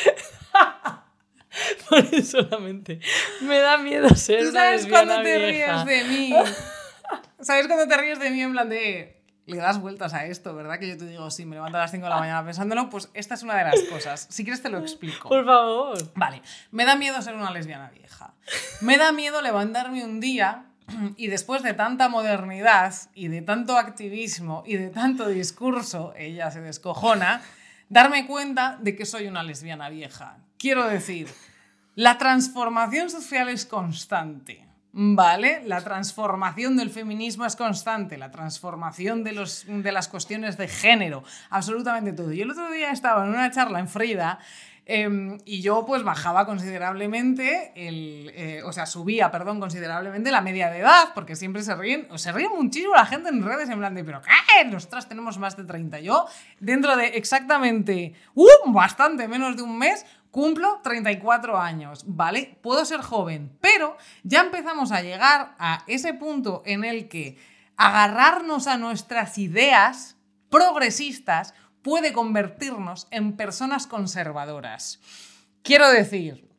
[1.89, 2.99] pone solamente
[3.41, 5.83] me da miedo ser ¿Tú una sabes lesbiana cuando te vieja.
[5.83, 6.33] ríes de mí?
[7.39, 9.21] ¿Sabes cuando te ríes de mí en plan de...
[9.45, 10.79] Le das vueltas a esto, ¿verdad?
[10.79, 13.09] Que yo te digo, sí, me levanto a las 5 de la mañana pensándolo, pues
[13.13, 14.25] esta es una de las cosas.
[14.29, 15.27] Si quieres te lo explico.
[15.27, 15.97] Por favor.
[16.15, 16.41] Vale,
[16.71, 18.33] me da miedo ser una lesbiana vieja.
[18.81, 20.65] Me da miedo levantarme un día
[21.17, 26.61] y después de tanta modernidad y de tanto activismo y de tanto discurso, ella se
[26.61, 27.41] descojona,
[27.89, 30.37] darme cuenta de que soy una lesbiana vieja.
[30.57, 31.27] Quiero decir,
[31.95, 34.65] la transformación social es constante.
[34.95, 35.63] ¿Vale?
[35.65, 41.23] La transformación del feminismo es constante, la transformación de, los, de las cuestiones de género,
[41.49, 42.31] absolutamente todo.
[42.31, 44.39] Yo el otro día estaba en una charla en Frida
[44.85, 50.69] Em, y yo pues bajaba considerablemente, el, eh, o sea, subía, perdón, considerablemente la media
[50.69, 53.79] de edad, porque siempre se ríen, o se ríen muchísimo la gente en redes en
[53.79, 54.65] plan de, pero ¿qué?
[54.65, 56.01] Nosotras tenemos más de 30.
[56.01, 56.25] Yo,
[56.59, 62.57] dentro de exactamente, uh, bastante menos de un mes, cumplo 34 años, ¿vale?
[62.63, 67.37] Puedo ser joven, pero ya empezamos a llegar a ese punto en el que
[67.77, 70.17] agarrarnos a nuestras ideas
[70.49, 71.53] progresistas
[71.83, 74.99] puede convertirnos en personas conservadoras.
[75.61, 76.49] Quiero decir,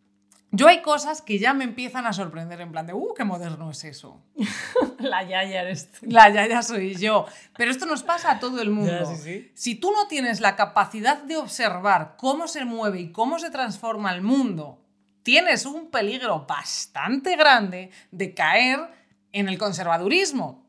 [0.55, 3.71] yo hay cosas que ya me empiezan a sorprender en plan de, uh, qué moderno
[3.71, 4.23] es eso.
[4.99, 6.07] La yaya eres tú.
[6.09, 7.27] La yaya soy yo.
[7.57, 8.93] Pero esto nos pasa a todo el mundo.
[8.93, 9.51] Ya, sí, sí.
[9.55, 14.15] Si tú no tienes la capacidad de observar cómo se mueve y cómo se transforma
[14.15, 14.81] el mundo,
[15.23, 18.81] tienes un peligro bastante grande de caer
[19.33, 20.64] en el conservadurismo.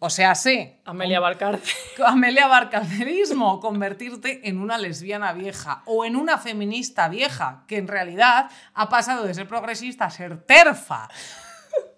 [0.00, 0.78] O sea, sé.
[0.84, 1.74] Amelia Barcárcel.
[2.06, 8.48] Amelia Barcarcelismo, convertirte en una lesbiana vieja o en una feminista vieja, que en realidad
[8.74, 11.08] ha pasado de ser progresista a ser terfa.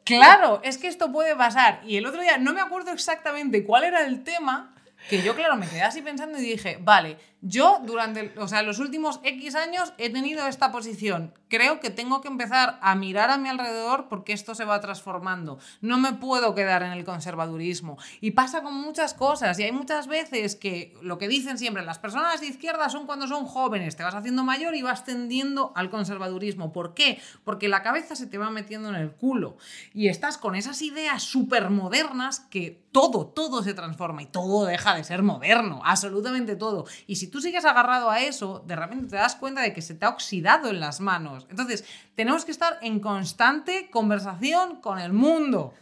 [0.02, 1.82] Claro, es que esto puede pasar.
[1.84, 4.74] Y el otro día no me acuerdo exactamente cuál era el tema,
[5.08, 8.78] que yo, claro, me quedé así pensando y dije, vale, yo durante, o sea, los
[8.78, 11.32] últimos X años he tenido esta posición.
[11.48, 15.58] Creo que tengo que empezar a mirar a mi alrededor porque esto se va transformando.
[15.80, 17.96] No me puedo quedar en el conservadurismo.
[18.20, 19.58] Y pasa con muchas cosas.
[19.58, 23.26] Y hay muchas veces que lo que dicen siempre, las personas de izquierda son cuando
[23.26, 26.72] son jóvenes, te vas haciendo mayor y vas tendiendo al conservadurismo.
[26.72, 27.20] ¿Por qué?
[27.44, 29.56] Porque la cabeza se te va metiendo en el culo.
[29.94, 34.94] Y estás con esas ideas súper modernas que todo, todo se transforma y todo deja
[34.94, 35.80] de ser moderno.
[35.84, 36.86] Absolutamente todo.
[37.06, 39.94] Y si tú sigues agarrado a eso, de repente te das cuenta de que se
[39.94, 41.46] te ha oxidado en las manos.
[41.50, 45.74] Entonces, tenemos que estar en constante conversación con el mundo.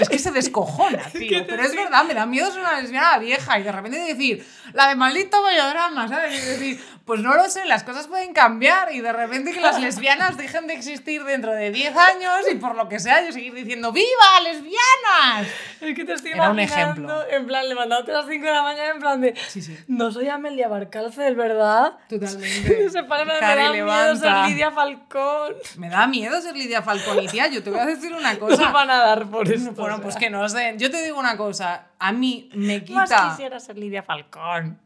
[0.00, 1.44] Es que se descojona, tío.
[1.46, 4.88] Pero es verdad, me da miedo ser una lesbiana vieja y de repente decir, la
[4.88, 6.42] de maldito melodrama, ¿sabes?
[6.42, 9.78] Y decir, pues no lo sé, las cosas pueden cambiar y de repente que las
[9.80, 13.52] lesbianas dejen de existir dentro de 10 años y por lo que sea yo seguir
[13.52, 15.46] diciendo, ¡Viva, lesbianas!
[15.80, 17.36] Es que te estoy Era un imaginando, ejemplo.
[17.36, 19.34] En plan, levantándote a las 5 de la mañana, en plan de.
[19.48, 19.76] Sí, sí.
[19.86, 21.98] No soy Amelia Barcárcel, ¿verdad?
[22.08, 22.90] Totalmente.
[22.90, 25.54] Se me da miedo ser Lidia Falcón.
[25.76, 28.70] Me da miedo ser Lidia Falcón y tía, yo te voy a decir una cosa.
[28.72, 29.72] van a dar por esto.
[29.72, 30.78] Bueno, pues que nos den.
[30.78, 33.30] Yo te digo una cosa, a mí me Más quita.
[33.30, 34.80] quisiera ser Lidia Falcón.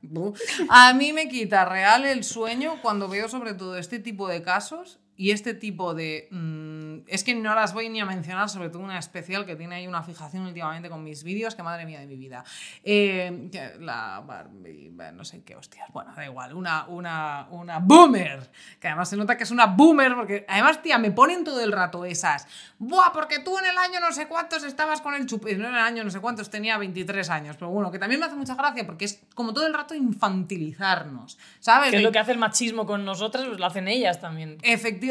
[0.68, 4.98] A mí me quita real el sueño cuando veo sobre todo este tipo de casos
[5.18, 6.28] y este tipo de...
[6.30, 9.74] mm, es que no las voy ni a mencionar, sobre todo una especial que tiene
[9.74, 12.44] ahí una fijación últimamente con mis vídeos, que madre mía de mi vida.
[12.84, 13.50] Eh,
[13.80, 18.48] la Barbie, no sé qué hostias, bueno, da igual, una, una, una boomer,
[18.78, 21.72] que además se nota que es una boomer, porque además, tía, me ponen todo el
[21.72, 22.46] rato esas.
[22.78, 25.42] Buah, porque tú en el año no sé cuántos estabas con el chup...
[25.44, 28.26] No en el año no sé cuántos, tenía 23 años, pero bueno, que también me
[28.26, 31.90] hace mucha gracia porque es como todo el rato infantilizarnos, ¿sabes?
[31.90, 34.58] Que es lo que hace el machismo con nosotras, pues lo hacen ellas también.
[34.62, 35.07] Efectivamente,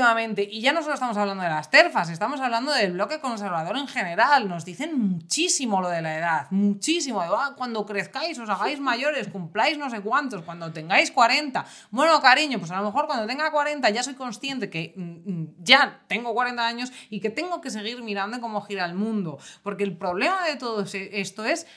[0.49, 3.87] y ya no solo estamos hablando de las terfas, estamos hablando del bloque conservador en
[3.87, 4.47] general.
[4.47, 7.21] Nos dicen muchísimo lo de la edad, muchísimo.
[7.21, 11.65] De, "Ah, cuando crezcáis, os hagáis mayores, cumpláis no sé cuántos, cuando tengáis 40.
[11.91, 15.55] Bueno, cariño, pues a lo mejor cuando tenga 40 ya soy consciente que mm, mm,
[15.59, 19.39] ya tengo 40 años y que tengo que seguir mirando cómo gira el mundo.
[19.63, 21.67] Porque el problema de todo esto es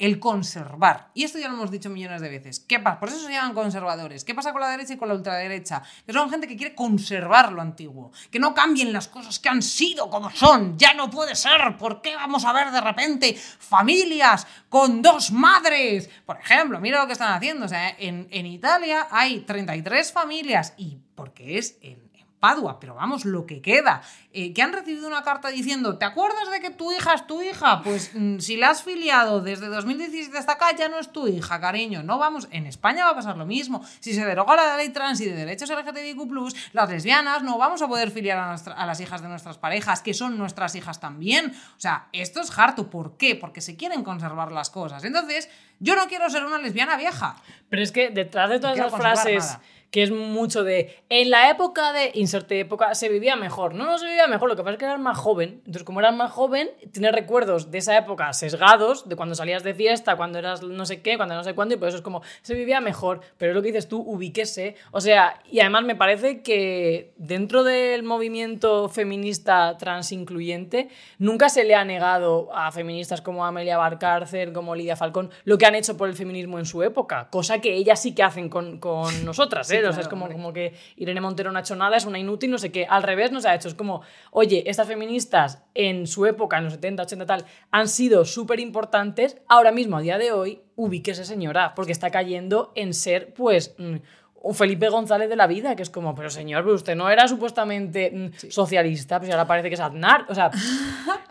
[0.00, 1.10] el conservar.
[1.12, 2.58] Y esto ya lo hemos dicho millones de veces.
[2.58, 2.98] ¿Qué pasa?
[2.98, 4.24] Por eso se llaman conservadores.
[4.24, 5.82] ¿Qué pasa con la derecha y con la ultraderecha?
[6.06, 8.10] Que son gente que quiere conservar lo antiguo.
[8.30, 10.78] Que no cambien las cosas que han sido como son.
[10.78, 11.76] Ya no puede ser.
[11.78, 16.08] ¿Por qué vamos a ver de repente familias con dos madres?
[16.24, 17.66] Por ejemplo, mira lo que están haciendo.
[17.98, 23.60] En, en Italia hay 33 familias y porque es en Padua, pero vamos, lo que
[23.60, 24.00] queda.
[24.32, 27.42] Eh, que han recibido una carta diciendo, ¿te acuerdas de que tu hija es tu
[27.42, 27.82] hija?
[27.82, 31.60] Pues mm, si la has filiado desde 2017 hasta acá, ya no es tu hija,
[31.60, 32.04] cariño.
[32.04, 33.84] No vamos, en España va a pasar lo mismo.
[33.98, 37.88] Si se deroga la ley trans y de derechos LGTBIQ+, las lesbianas no vamos a
[37.88, 41.52] poder filiar a, nuestra- a las hijas de nuestras parejas, que son nuestras hijas también.
[41.76, 42.88] O sea, esto es harto.
[42.88, 43.34] ¿Por qué?
[43.34, 45.02] Porque se quieren conservar las cosas.
[45.02, 45.48] Entonces,
[45.80, 47.34] yo no quiero ser una lesbiana vieja.
[47.68, 49.60] Pero es que detrás de todas esas frases nada.
[49.90, 53.74] que es mucho de en la época de inserte época se vivía mejor.
[53.74, 55.54] No, no se vivía mejor, lo que pasa es que eras más joven.
[55.58, 59.74] Entonces, como eras más joven, tienes recuerdos de esa época sesgados, de cuando salías de
[59.74, 62.22] fiesta, cuando eras no sé qué, cuando no sé cuándo, y por eso es como
[62.42, 63.20] se vivía mejor.
[63.38, 64.76] Pero es lo que dices tú, ubíquese.
[64.90, 71.64] O sea, y además me parece que dentro del movimiento feminista trans incluyente, nunca se
[71.64, 75.96] le ha negado a feministas como Amelia Barcárcel, como Lidia Falcón, lo que han hecho
[75.96, 77.28] por el feminismo en su época.
[77.30, 79.80] Cosa que ellas sí que hacen con, con nosotras, ¿eh?
[79.80, 82.18] Sí, O sea, es como, como que Irene Montero no ha hecho nada, es una
[82.18, 82.86] inútil, no sé qué.
[82.88, 83.68] Al revés no se ha hecho.
[83.68, 88.24] Es como, oye, estas feministas en su época, en los 70, 80 tal, han sido
[88.24, 89.36] súper importantes.
[89.48, 93.74] Ahora mismo, a día de hoy, ubíquese señora, porque está cayendo en ser, pues...
[93.78, 93.96] mm,
[94.42, 97.28] un Felipe González de la vida, que es como, pero señor, pero usted no era
[97.28, 100.24] supuestamente mm, socialista, pues ahora parece que es Aznar.
[100.30, 100.50] O sea,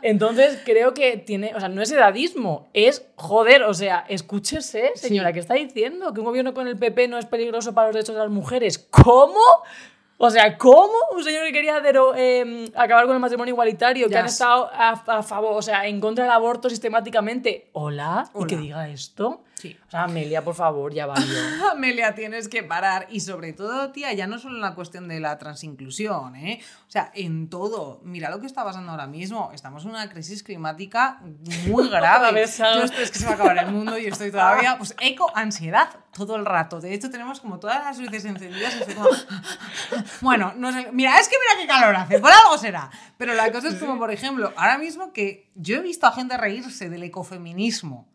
[0.04, 5.30] entonces creo que tiene, o sea, no es edadismo, es joder, o sea, escúchese, señora,
[5.30, 5.34] Sí.
[5.34, 6.14] ¿qué está diciendo?
[6.14, 8.78] Que un gobierno con el PP no es peligroso para los derechos de las mujeres.
[8.92, 9.42] ¿Cómo?
[10.22, 10.92] O sea, ¿cómo?
[11.16, 11.82] Un señor que quería
[12.18, 16.02] eh, acabar con el matrimonio igualitario, que han estado a, a favor, o sea, en
[16.02, 17.70] contra del aborto sistemáticamente.
[17.72, 18.48] Hola, y Hola.
[18.48, 19.44] que diga esto.
[19.60, 19.78] Sí.
[19.88, 21.38] O sea, Amelia, por favor, ya valió.
[21.72, 23.08] Amelia, tienes que parar.
[23.10, 26.62] Y sobre todo, tía, ya no solo en la cuestión de la transinclusión, ¿eh?
[26.88, 28.00] O sea, en todo.
[28.04, 29.52] Mira lo que está pasando ahora mismo.
[29.54, 31.20] Estamos en una crisis climática
[31.68, 32.46] muy grave.
[32.58, 35.30] Yo esto es que se va a acabar el mundo y estoy todavía, pues, eco,
[35.36, 36.80] ansiedad todo el rato.
[36.80, 39.10] De hecho, tenemos como todas las luces encendidas y estoy como...
[40.22, 40.90] Bueno, no sé.
[40.94, 42.90] Mira, es que mira qué calor hace, por algo será.
[43.18, 46.38] Pero la cosa es como, por ejemplo, ahora mismo que yo he visto a gente
[46.38, 48.08] reírse del ecofeminismo.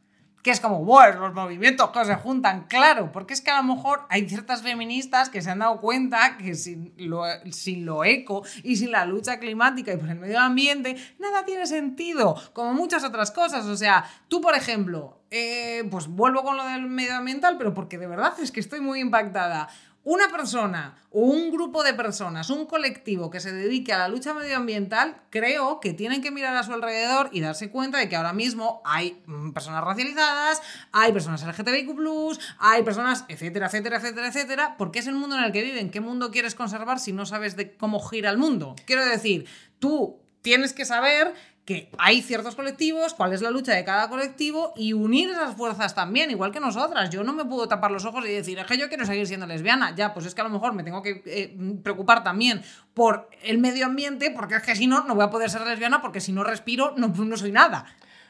[0.45, 3.75] Que es como, bueno, los movimientos que se juntan, claro, porque es que a lo
[3.75, 8.45] mejor hay ciertas feministas que se han dado cuenta que sin lo, sin lo eco
[8.63, 13.03] y sin la lucha climática y por el medio ambiente, nada tiene sentido, como muchas
[13.03, 13.65] otras cosas.
[13.65, 18.07] O sea, tú, por ejemplo, eh, pues vuelvo con lo del medioambiental, pero porque de
[18.07, 19.69] verdad es que estoy muy impactada
[20.05, 24.35] una persona o un grupo de personas, un colectivo que se dedique a la lucha
[24.35, 28.33] medioambiental, creo que tienen que mirar a su alrededor y darse cuenta de que ahora
[28.33, 30.61] mismo hay mm, personas racializadas,
[30.93, 35.53] hay personas LGTBIQ, hay personas, etcétera, etcétera, etcétera, etcétera, porque es el mundo en el
[35.53, 35.91] que viven.
[35.91, 38.77] ¿Qué mundo quieres conservar si no sabes de cómo gira el mundo?
[38.85, 39.47] Quiero decir,
[39.79, 41.33] tú tienes que saber
[41.65, 45.95] que hay ciertos colectivos, cuál es la lucha de cada colectivo y unir esas fuerzas
[45.95, 47.09] también, igual que nosotras.
[47.09, 49.47] Yo no me puedo tapar los ojos y decir, es que yo quiero seguir siendo
[49.47, 49.95] lesbiana.
[49.95, 52.63] Ya, pues es que a lo mejor me tengo que eh, preocupar también
[52.93, 56.03] por el medio ambiente, porque es que si no, no voy a poder ser lesbiana,
[56.03, 57.87] porque si no respiro, no, no soy nada.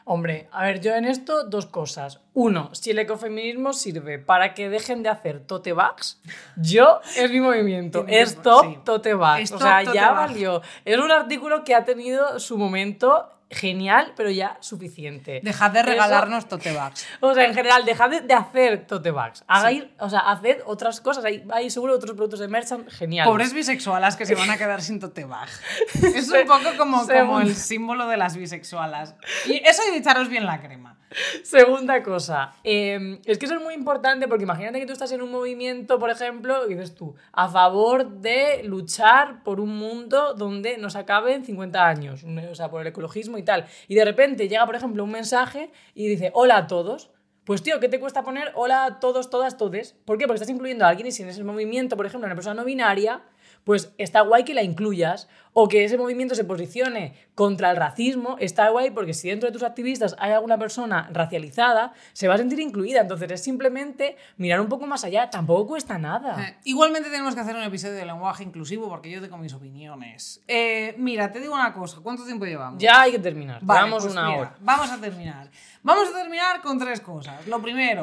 [0.07, 2.20] Hombre, a ver, yo en esto dos cosas.
[2.34, 6.20] Uno, si el ecofeminismo sirve para que dejen de hacer tote bags,
[6.57, 8.05] yo es mi movimiento.
[8.05, 8.78] Que- Stop sí.
[8.84, 9.44] tote bags.
[9.44, 10.61] Stop o sea, ya valió.
[10.84, 15.40] Es un artículo que ha tenido su momento genial, pero ya suficiente.
[15.42, 17.07] Dejad de Eso- regalarnos tote bags.
[17.20, 19.45] O sea, en general, dejad de, de hacer tote bags.
[19.47, 21.24] Hagáis, o sea, haced otras cosas.
[21.24, 23.26] Hay, hay seguro otros productos de merchant genial.
[23.28, 25.49] Pobres bisexualas que se van a quedar sin tote bag.
[26.14, 29.14] Es un poco como, como el símbolo de las bisexualas.
[29.47, 30.93] Y eso y echaros bien la crema.
[31.42, 35.22] Segunda cosa, eh, es que eso es muy importante porque imagínate que tú estás en
[35.22, 40.78] un movimiento, por ejemplo, y dices tú, a favor de luchar por un mundo donde
[40.78, 43.66] nos acaben 50 años, o sea, por el ecologismo y tal.
[43.88, 47.10] Y de repente llega, por ejemplo, un mensaje y dice, hola a todos.
[47.44, 49.92] Pues tío, ¿qué te cuesta poner hola a todos, todas, todes?
[50.06, 50.26] ¿Por qué?
[50.26, 52.64] Porque estás incluyendo a alguien y si en ese movimiento, por ejemplo, una persona no
[52.64, 53.22] binaria,
[53.64, 58.36] pues está guay que la incluyas o que ese movimiento se posicione contra el racismo,
[58.40, 62.38] está guay porque si dentro de tus activistas hay alguna persona racializada, se va a
[62.38, 63.00] sentir incluida.
[63.00, 66.44] Entonces es simplemente mirar un poco más allá, tampoco cuesta nada.
[66.44, 70.42] Eh, igualmente tenemos que hacer un episodio de lenguaje inclusivo porque yo tengo mis opiniones.
[70.48, 72.00] Eh, mira, te digo una cosa.
[72.02, 72.82] ¿Cuánto tiempo llevamos?
[72.82, 73.60] Ya hay que terminar.
[73.62, 74.56] Vale, Llevamos pues una mira, hora.
[74.60, 75.50] Vamos a terminar.
[75.82, 77.46] Vamos a terminar con tres cosas.
[77.46, 78.02] Lo primero,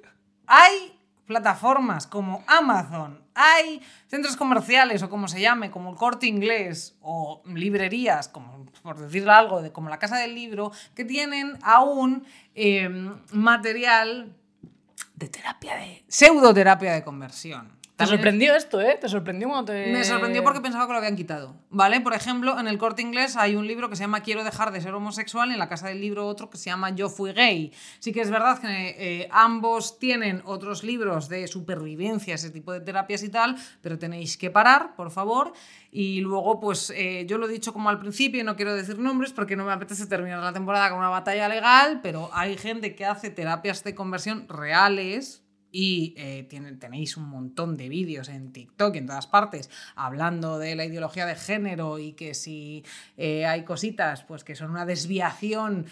[0.46, 1.01] hay
[1.32, 7.42] plataformas como Amazon, hay centros comerciales o como se llame, como el corte inglés o
[7.46, 12.24] librerías, como por decir algo, de, como la casa del libro, que tienen aún
[12.54, 12.88] eh,
[13.32, 14.36] material
[15.14, 17.81] de terapia de pseudoterapia de conversión.
[18.02, 18.98] Te sorprendió esto, ¿eh?
[19.00, 19.92] Te sorprendió cuando te...
[19.92, 21.56] me sorprendió porque pensaba que lo habían quitado.
[21.70, 22.00] ¿Vale?
[22.00, 24.80] Por ejemplo, en el corte inglés hay un libro que se llama Quiero dejar de
[24.80, 27.72] ser homosexual y en la casa del libro otro que se llama Yo fui gay.
[27.98, 32.80] Sí que es verdad que eh, ambos tienen otros libros de supervivencia, ese tipo de
[32.80, 35.52] terapias y tal, pero tenéis que parar, por favor.
[35.90, 38.98] Y luego, pues eh, yo lo he dicho como al principio y no quiero decir
[38.98, 42.94] nombres porque no me apetece terminar la temporada con una batalla legal, pero hay gente
[42.94, 45.41] que hace terapias de conversión reales
[45.72, 50.58] y eh, tiene- tenéis un montón de vídeos en TikTok y en todas partes hablando
[50.58, 52.84] de la ideología de género y que si
[53.16, 55.86] eh, hay cositas pues que son una desviación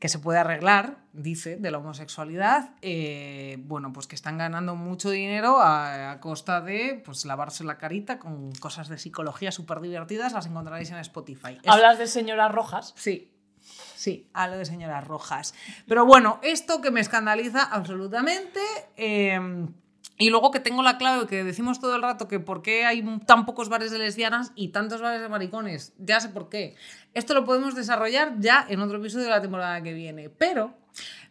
[0.00, 5.10] que se puede arreglar, dice, de la homosexualidad, eh, bueno, pues que están ganando mucho
[5.10, 10.32] dinero a, a costa de pues lavarse la carita con cosas de psicología súper divertidas,
[10.32, 11.58] las encontraréis en Spotify.
[11.66, 12.94] Hablas de señoras rojas.
[12.96, 13.30] Sí,
[14.02, 15.54] sí, a lo de señoras rojas.
[15.86, 18.60] Pero bueno, esto que me escandaliza absolutamente.
[18.96, 19.66] eh,
[20.18, 23.02] y luego que tengo la clave que decimos todo el rato que por qué hay
[23.26, 25.94] tan pocos bares de lesbianas y tantos bares de maricones.
[25.98, 26.76] Ya sé por qué.
[27.12, 30.28] Esto lo podemos desarrollar ya en otro episodio de la temporada que viene.
[30.30, 30.74] Pero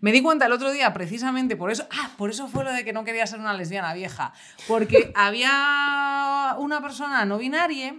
[0.02, 1.88] me di cuenta el otro día, precisamente por eso.
[1.90, 4.34] Ah, por eso fue lo de que no quería ser una lesbiana vieja.
[4.68, 7.96] Porque había una persona no binaria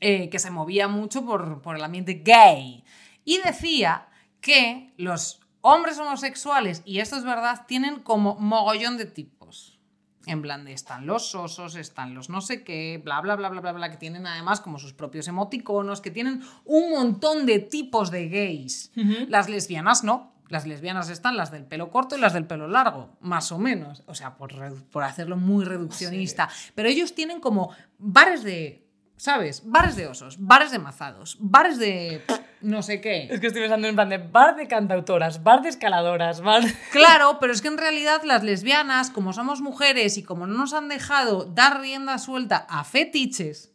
[0.00, 2.82] eh, que se movía mucho por, por el ambiente gay.
[3.28, 4.08] Y decía
[4.40, 9.78] que los hombres homosexuales, y esto es verdad, tienen como mogollón de tipos.
[10.24, 13.60] En plan de están los osos, están los no sé qué, bla, bla, bla, bla,
[13.60, 18.10] bla, bla, que tienen además como sus propios emoticonos, que tienen un montón de tipos
[18.10, 18.92] de gays.
[19.28, 20.32] Las lesbianas no.
[20.48, 24.04] Las lesbianas están las del pelo corto y las del pelo largo, más o menos.
[24.06, 24.54] O sea, por,
[24.86, 26.48] por hacerlo muy reduccionista.
[26.74, 29.64] Pero ellos tienen como bares de, ¿sabes?
[29.66, 32.24] Bares de osos, bares de mazados, bares de
[32.60, 33.28] no sé qué.
[33.30, 36.62] Es que estoy pensando en plan de bar de cantautoras, bar de escaladoras, bar...
[36.92, 40.72] Claro, pero es que en realidad las lesbianas, como somos mujeres y como no nos
[40.72, 43.72] han dejado dar rienda suelta a fetiches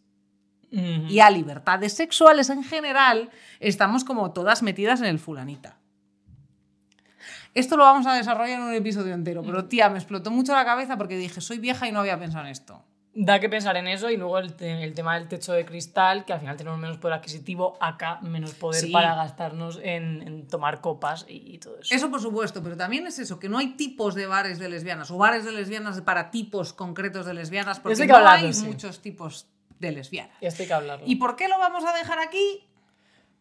[0.72, 3.30] y a libertades sexuales en general,
[3.60, 5.78] estamos como todas metidas en el fulanita.
[7.54, 10.66] Esto lo vamos a desarrollar en un episodio entero, pero tía, me explotó mucho la
[10.66, 12.84] cabeza porque dije, soy vieja y no había pensado en esto.
[13.16, 16.26] Da que pensar en eso y luego el, te- el tema del techo de cristal,
[16.26, 18.92] que al final tenemos menos poder adquisitivo, acá menos poder Sí.
[18.92, 21.94] para gastarnos en, en tomar copas y, y todo eso.
[21.94, 25.12] Eso por supuesto, pero también es eso, que no hay tipos de bares de lesbianas
[25.12, 28.66] o bares de lesbianas para tipos concretos de lesbianas, porque que no hablarlo, hay sí.
[28.66, 29.48] muchos tipos
[29.80, 30.36] de lesbianas.
[30.42, 31.06] Y esto hay que hablarlo.
[31.08, 32.68] ¿Y por qué lo vamos a dejar aquí?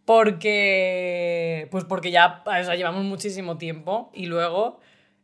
[0.05, 1.69] Porque.
[1.71, 4.81] Pues porque ya o sea, llevamos muchísimo tiempo y luego.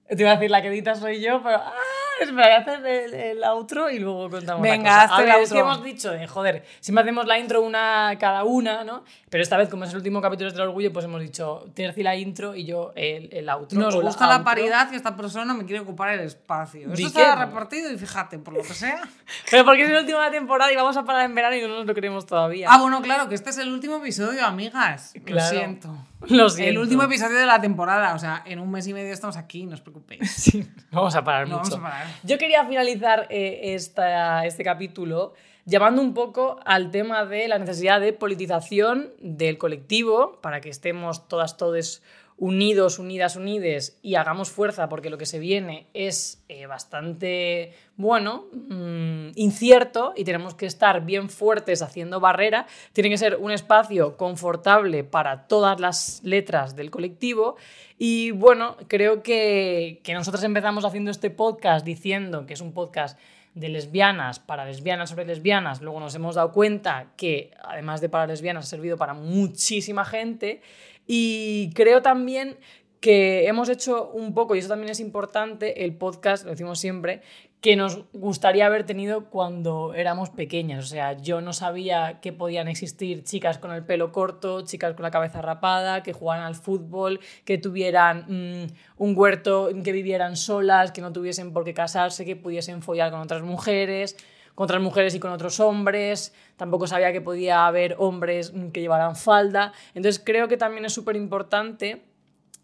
[0.09, 1.59] Te iba a decir la que edita soy yo, pero.
[1.59, 1.73] ¡Ah!
[2.21, 5.41] Espera, voy a hacer el, el outro y luego contamos Venga, la A el ver,
[5.41, 5.73] es que outro.
[5.75, 9.05] hemos dicho de, joder, siempre hacemos la intro una cada una, ¿no?
[9.31, 12.17] Pero esta vez, como es el último capítulo del orgullo, pues hemos dicho Terci la
[12.17, 13.79] intro y yo el, el outro.
[13.79, 14.45] Nos gusta la outro.
[14.45, 16.93] paridad y esta persona me quiere ocupar el espacio.
[16.93, 17.45] Eso está no.
[17.45, 19.03] repartido y fíjate, por lo que sea.
[19.51, 21.63] Pero porque es el último de la temporada y vamos a parar en verano y
[21.63, 22.69] no nos lo creemos todavía.
[22.71, 25.13] Ah, bueno, claro, que este es el último episodio, amigas.
[25.25, 25.53] Claro.
[25.53, 25.95] Lo siento.
[26.29, 26.71] Lo siento.
[26.71, 29.67] El último episodio de la temporada, o sea, en un mes y medio estamos aquí,
[29.67, 30.31] no os preocupéis.
[30.37, 31.71] Sí, vamos a parar No mucho.
[31.73, 32.07] vamos a parar.
[32.25, 38.01] Yo quería finalizar eh, esta- este capítulo llamando un poco al tema de la necesidad
[38.01, 42.03] de politización del colectivo para que estemos todas, todes
[42.39, 48.47] unidos, unidas, unides y hagamos fuerza porque lo que se viene es eh, bastante, bueno,
[48.53, 52.67] mm, incierto y tenemos que estar bien fuertes haciendo barrera.
[52.93, 57.57] Tiene que ser un espacio confortable para todas las letras del colectivo
[57.99, 63.19] y bueno, creo que, que nosotros empezamos haciendo este podcast diciendo que es un podcast
[63.55, 65.83] de lesbianas para lesbianas sobre lesbianas.
[65.83, 70.63] Luego nos hemos dado cuenta que además de para lesbianas ha servido para muchísima gente.
[71.09, 72.59] Y creo también
[73.01, 77.23] que hemos hecho un poco, y eso también es importante, el podcast, lo decimos siempre,
[77.61, 80.85] que nos gustaría haber tenido cuando éramos pequeñas.
[80.85, 85.03] O sea, yo no sabía que podían existir chicas con el pelo corto, chicas con
[85.03, 88.67] la cabeza rapada, que jugaran al fútbol, que tuvieran mm,
[88.99, 93.21] un huerto, que vivieran solas, que no tuviesen por qué casarse, que pudiesen follar con
[93.21, 94.17] otras mujeres
[94.59, 99.15] con otras mujeres y con otros hombres, tampoco sabía que podía haber hombres que llevaran
[99.15, 99.73] falda.
[99.95, 102.03] Entonces creo que también es súper importante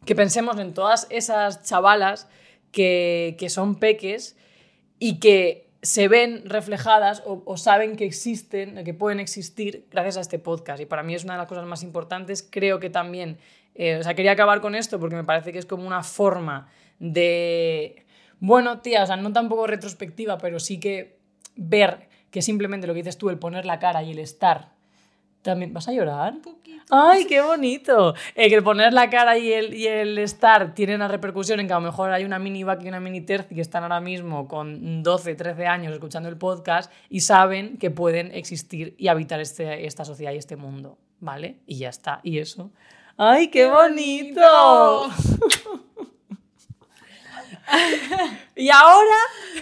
[0.05, 2.28] que pensemos en todas esas chavalas
[2.72, 4.36] que, que son peques
[4.99, 10.20] y que se ven reflejadas o, o saben que existen, que pueden existir gracias a
[10.22, 10.80] este podcast.
[10.80, 12.42] Y para mí es una de las cosas más importantes.
[12.42, 13.38] Creo que también,
[13.76, 16.66] eh, o sea, quería acabar con esto porque me parece que es como una forma
[16.99, 18.05] de,
[18.40, 21.14] bueno, tía, o sea, no tampoco retrospectiva, pero sí que
[21.57, 24.74] ver que simplemente lo que dices tú, el poner la cara y el estar,
[25.44, 26.34] también, ¿vas a llorar?
[26.90, 28.14] ¡Ay, qué bonito!
[28.34, 31.66] Eh, que el poner la cara y el, y el estar tienen una repercusión en
[31.66, 34.00] que a lo mejor hay una mini vaca y una mini terci que están ahora
[34.00, 39.38] mismo con 12, 13 años escuchando el podcast y saben que pueden existir y habitar
[39.38, 41.59] este, esta sociedad y este mundo, ¿vale?
[41.66, 42.70] Y ya está, y eso.
[43.16, 45.11] ¡Ay, qué, bonito!
[48.57, 49.17] y ahora,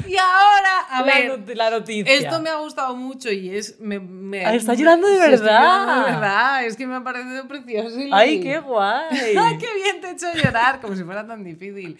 [0.06, 2.12] Y ahora, a la, ver, not- la noticia.
[2.12, 3.78] esto me ha gustado mucho y es...
[3.80, 5.38] Me, me- Ah, está llorando de verdad.
[5.86, 7.98] llorando de verdad, es que me ha parecido precioso.
[8.00, 9.36] y- ¡Ay, qué guay!
[9.38, 10.80] ¡Ay, qué bien te he hecho llorar!
[10.80, 11.98] Como si fuera tan difícil.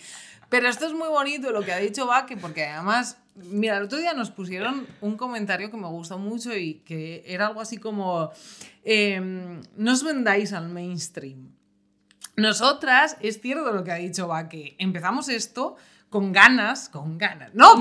[0.49, 3.97] Pero esto es muy bonito lo que ha dicho Vaque, porque además, mira, el otro
[3.99, 8.31] día nos pusieron un comentario que me gustó mucho y que era algo así como,
[8.85, 11.53] em, no os vendáis al mainstream.
[12.37, 15.77] Nosotras, es cierto lo que ha dicho Vaque, empezamos esto
[16.13, 17.75] con ganas, con ganas, no,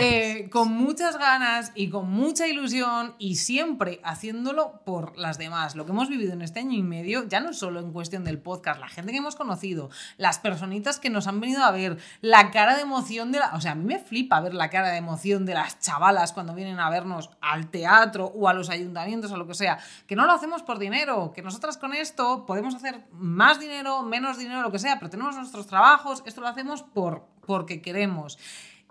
[0.00, 5.74] Eh, con muchas ganas y con mucha ilusión y siempre haciéndolo por las demás.
[5.74, 8.38] Lo que hemos vivido en este año y medio, ya no solo en cuestión del
[8.38, 12.50] podcast, la gente que hemos conocido, las personitas que nos han venido a ver, la
[12.50, 13.54] cara de emoción de la...
[13.54, 16.54] O sea, a mí me flipa ver la cara de emoción de las chavalas cuando
[16.54, 20.24] vienen a vernos al teatro o a los ayuntamientos o lo que sea, que no
[20.24, 24.72] lo hacemos por dinero, que nosotras con esto podemos hacer más dinero, menos dinero, lo
[24.72, 28.38] que sea, pero tenemos nuestros trabajos, esto lo hacemos por, porque queremos.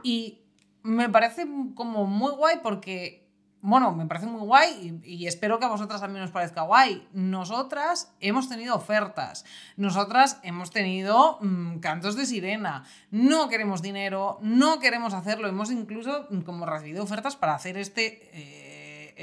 [0.04, 0.42] Y
[0.84, 3.28] me parece como muy guay porque,
[3.62, 7.08] bueno, me parece muy guay y, espero que a vosotras también os parezca guay.
[7.14, 14.80] Nosotras hemos tenido ofertas, nosotras hemos tenido mm, cantos de sirena, no queremos dinero, no
[14.80, 18.30] queremos hacerlo, hemos incluso mm, como recibido ofertas para hacer este...
[18.34, 18.69] eh,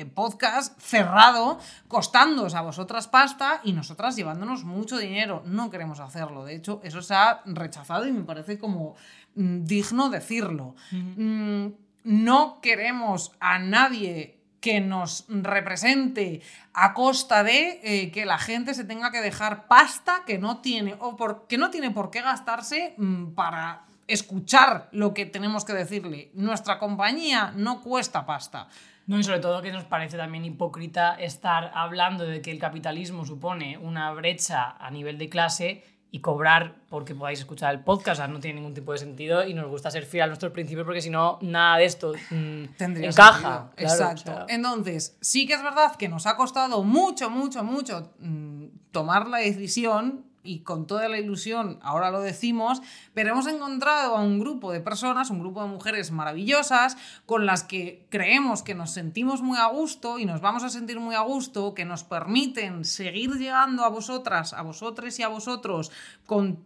[0.05, 5.43] podcast cerrado, costándoos a vosotras pasta y nosotras llevándonos mucho dinero.
[5.47, 6.45] No queremos hacerlo.
[6.45, 8.97] De hecho, eso se ha rechazado y me parece como
[9.37, 10.75] mm, digno decirlo.
[10.91, 11.69] Mm,
[12.05, 16.43] no queremos a nadie que nos represente
[16.75, 20.97] a costa de eh, que la gente se tenga que dejar pasta que no tiene
[20.99, 25.73] o por, que no tiene por qué gastarse mm, para escuchar lo que tenemos que
[25.73, 26.31] decirle.
[26.35, 28.69] Nuestra compañía no cuesta pasta.
[29.07, 33.25] No, y sobre todo que nos parece también hipócrita estar hablando de que el capitalismo
[33.25, 38.15] supone una brecha a nivel de clase y cobrar porque podáis escuchar el podcast.
[38.15, 40.53] O sea, no tiene ningún tipo de sentido y nos gusta ser fiel a nuestros
[40.53, 43.41] principios porque si no, nada de esto mm, Tendría encaja.
[43.41, 44.33] Claro, Exacto.
[44.33, 48.65] o sea, Entonces, sí que es verdad que nos ha costado mucho, mucho, mucho mm,
[48.93, 52.81] tomar la decisión y con toda la ilusión ahora lo decimos,
[53.15, 57.65] pero hemos encontrado a un grupo de personas, un grupo de mujeres maravillosas con las
[57.65, 61.21] que creemos que nos sentimos muy a gusto y nos vamos a sentir muy a
[61.21, 65.91] gusto, que nos permiten seguir llegando a vosotras, a vosotros y a vosotros
[66.27, 66.65] con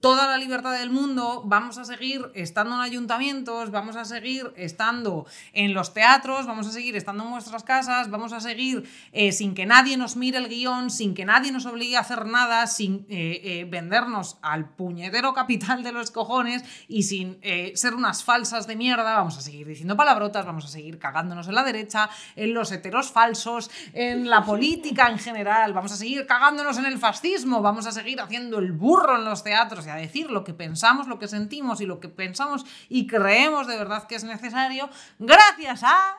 [0.00, 5.26] toda la libertad del mundo, vamos a seguir estando en ayuntamientos, vamos a seguir estando
[5.52, 9.54] en los teatros, vamos a seguir estando en vuestras casas, vamos a seguir eh, sin
[9.54, 13.06] que nadie nos mire el guion, sin que nadie nos obligue a hacer nada, sin
[13.10, 17.38] eh, eh, vendernos al puñetero capital de los cojones y sin
[17.74, 21.54] ser unas falsas de mierda, vamos a seguir diciendo palabrotas, vamos a seguir cagándonos en
[21.54, 26.78] la derecha, en los heteros falsos, en la política en general, vamos a seguir cagándonos
[26.78, 29.49] en el fascismo, vamos a seguir haciendo el burro en los teatros
[29.86, 33.66] y a decir lo que pensamos, lo que sentimos y lo que pensamos y creemos
[33.66, 34.88] de verdad que es necesario,
[35.18, 36.16] gracias a...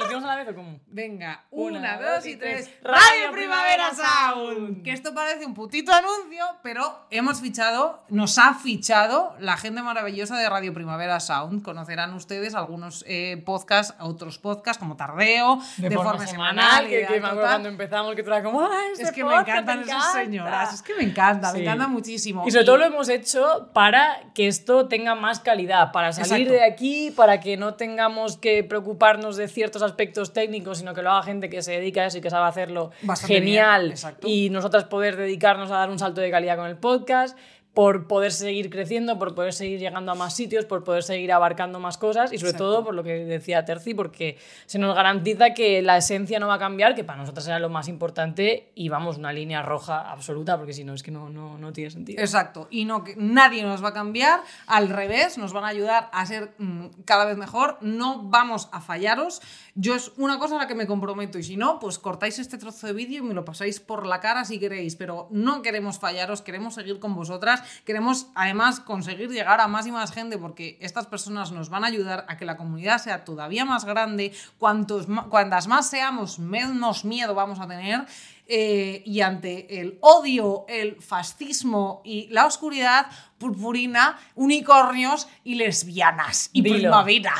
[0.00, 0.80] ¿Lo decimos a la vez o cómo?
[0.86, 2.64] Venga, Una, una, dos dos y tres.
[2.66, 2.78] tres.
[2.82, 4.82] Radio Radio Primavera Sound.
[4.82, 10.36] Que esto parece un putito anuncio, pero hemos fichado, nos ha fichado la gente maravillosa
[10.36, 11.62] de Radio Primavera Sound.
[11.62, 17.26] Conocerán ustedes algunos eh, podcasts, otros podcasts como Tardeo, De, forma, semanal, que, que me
[17.26, 19.84] acuerdo cuando empezamos que tú eras como, ¡ay, Es este que me podcast encantan me
[19.84, 20.20] esas encanta".
[20.24, 21.64] señoras, es que me encanta, me Sí.
[21.64, 22.44] encanta muchísimo.
[22.46, 26.52] Y sobre todo lo hemos hecho para que esto tenga más calidad, para salir Exacto.
[26.52, 29.89] de aquí, para que no tengamos que preocuparnos de ciertos aspectos
[30.32, 32.90] técnicos, sino que lo haga gente que se dedica a eso y que sabe hacerlo
[33.02, 33.94] Bastante genial.
[33.94, 37.36] bien, y nosotras poder dedicarnos a dar un salto de calidad con el podcast
[37.74, 41.78] por poder seguir creciendo, por poder seguir llegando a más sitios, por poder seguir abarcando
[41.78, 42.64] más cosas y sobre Exacto.
[42.64, 46.54] todo por lo que decía Terci, porque se nos garantiza que la esencia no va
[46.54, 50.56] a cambiar, que para nosotras era lo más importante y vamos, una línea roja absoluta,
[50.56, 52.20] porque si no es que no, no, no tiene sentido.
[52.20, 56.10] Exacto, y no que nadie nos va a cambiar, al revés, nos van a ayudar
[56.12, 59.40] a ser mm, cada vez mejor, no vamos a fallaros.
[59.76, 62.58] Yo es una cosa a la que me comprometo y si no, pues cortáis este
[62.58, 65.98] trozo de vídeo y me lo pasáis por la cara si queréis, pero no queremos
[65.98, 70.78] fallaros, queremos seguir con vosotras, queremos además conseguir llegar a más y más gente porque
[70.80, 75.06] estas personas nos van a ayudar a que la comunidad sea todavía más grande, cuantos
[75.28, 78.06] cuantas más seamos, menos miedo vamos a tener.
[78.52, 83.06] Eh, y ante el odio, el fascismo y la oscuridad,
[83.38, 86.78] purpurina, unicornios y lesbianas y Dilo.
[86.78, 87.34] primavera.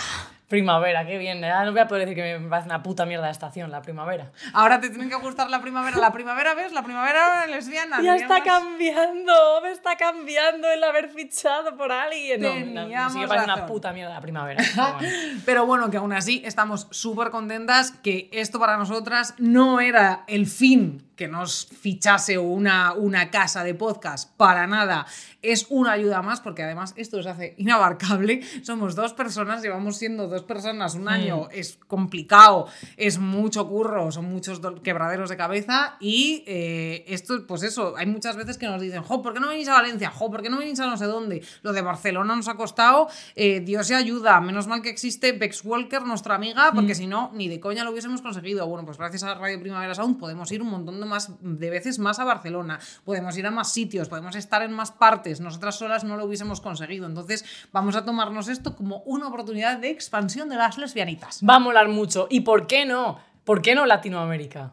[0.51, 1.45] Primavera, qué bien.
[1.45, 3.83] Ah, no voy a poder decir que me parece una puta mierda de estación, la
[3.83, 4.33] primavera.
[4.53, 5.97] Ahora te tienen que gustar la primavera.
[5.97, 6.73] La primavera, ¿ves?
[6.73, 8.03] La primavera lesbiana.
[8.03, 9.33] Ya está cambiando,
[9.63, 12.41] me está cambiando el haber fichado por alguien.
[12.41, 14.61] No, no, me Teníamos sigue pareciendo una puta mierda la primavera.
[14.75, 15.41] pero bueno.
[15.47, 20.49] Pero bueno, que aún así estamos súper contentas que esto para nosotras no era el
[20.49, 25.05] fin que nos fichase una, una casa de podcast, para nada.
[25.43, 28.43] Es una ayuda más porque además esto se hace inabarcable.
[28.63, 32.67] Somos dos personas, llevamos siendo dos personas un año, es complicado,
[32.97, 38.37] es mucho curro, son muchos quebraderos de cabeza y eh, esto, pues eso, hay muchas
[38.37, 40.11] veces que nos dicen, jo, ¿por qué no venís a Valencia?
[40.11, 41.43] Jo, ¿por qué no venís a no sé dónde?
[41.63, 45.65] Lo de Barcelona nos ha costado, eh, Dios se ayuda, menos mal que existe Bex
[45.65, 48.67] Walker, nuestra amiga, porque si no, ni de coña lo hubiésemos conseguido.
[48.67, 51.99] Bueno, pues gracias a Radio Primavera Sound podemos ir un montón de, más, de veces
[51.99, 56.03] más a Barcelona, podemos ir a más sitios, podemos estar en más partes, nosotras solas
[56.03, 57.07] no lo hubiésemos conseguido.
[57.07, 61.41] Entonces, vamos a tomarnos esto como una oportunidad de expansión de las lesbianitas.
[61.49, 62.27] Va a molar mucho.
[62.29, 63.21] ¿Y por qué no?
[63.45, 64.73] ¿Por qué no Latinoamérica?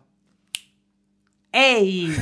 [1.51, 2.15] ¡Ey!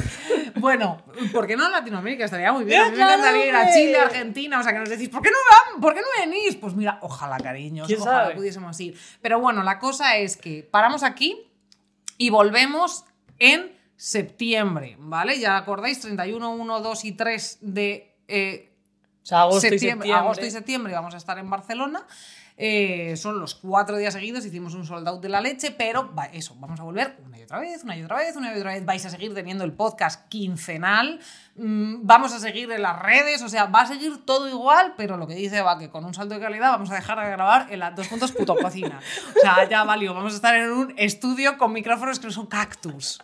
[0.55, 2.25] Bueno, ¿por qué no en Latinoamérica?
[2.25, 2.79] Estaría muy bien.
[2.81, 3.73] A mí me encantaría ir a.
[3.73, 4.59] Chile, Argentina.
[4.59, 5.81] O sea, que nos decís, ¿por qué no van?
[5.81, 6.55] ¿Por qué no venís?
[6.55, 7.87] Pues mira, ojalá, cariños.
[7.87, 8.35] ¿Quién Ojalá sabe?
[8.35, 8.97] pudiésemos ir.
[9.21, 11.51] Pero bueno, la cosa es que paramos aquí
[12.17, 13.03] y volvemos
[13.39, 15.39] en septiembre, ¿vale?
[15.39, 18.71] Ya acordáis, 31, 1, 2 y 3 de eh,
[19.23, 20.13] O sea, agosto septiembre, y septiembre.
[20.13, 22.05] agosto y septiembre vamos a estar en Barcelona.
[22.57, 26.27] Eh, son los cuatro días seguidos, hicimos un sold out de la leche, pero va-
[26.27, 28.71] eso, vamos a volver una y otra vez, una y otra vez, una y otra
[28.73, 28.85] vez.
[28.85, 31.19] Vais a seguir teniendo el podcast quincenal,
[31.57, 35.25] vamos a seguir en las redes, o sea, va a seguir todo igual, pero lo
[35.25, 37.79] que dice va que con un salto de calidad vamos a dejar de grabar en
[37.79, 38.99] las dos puntos puto cocina.
[39.37, 42.47] O sea, ya valió, vamos a estar en un estudio con micrófonos que no son
[42.47, 43.21] cactus.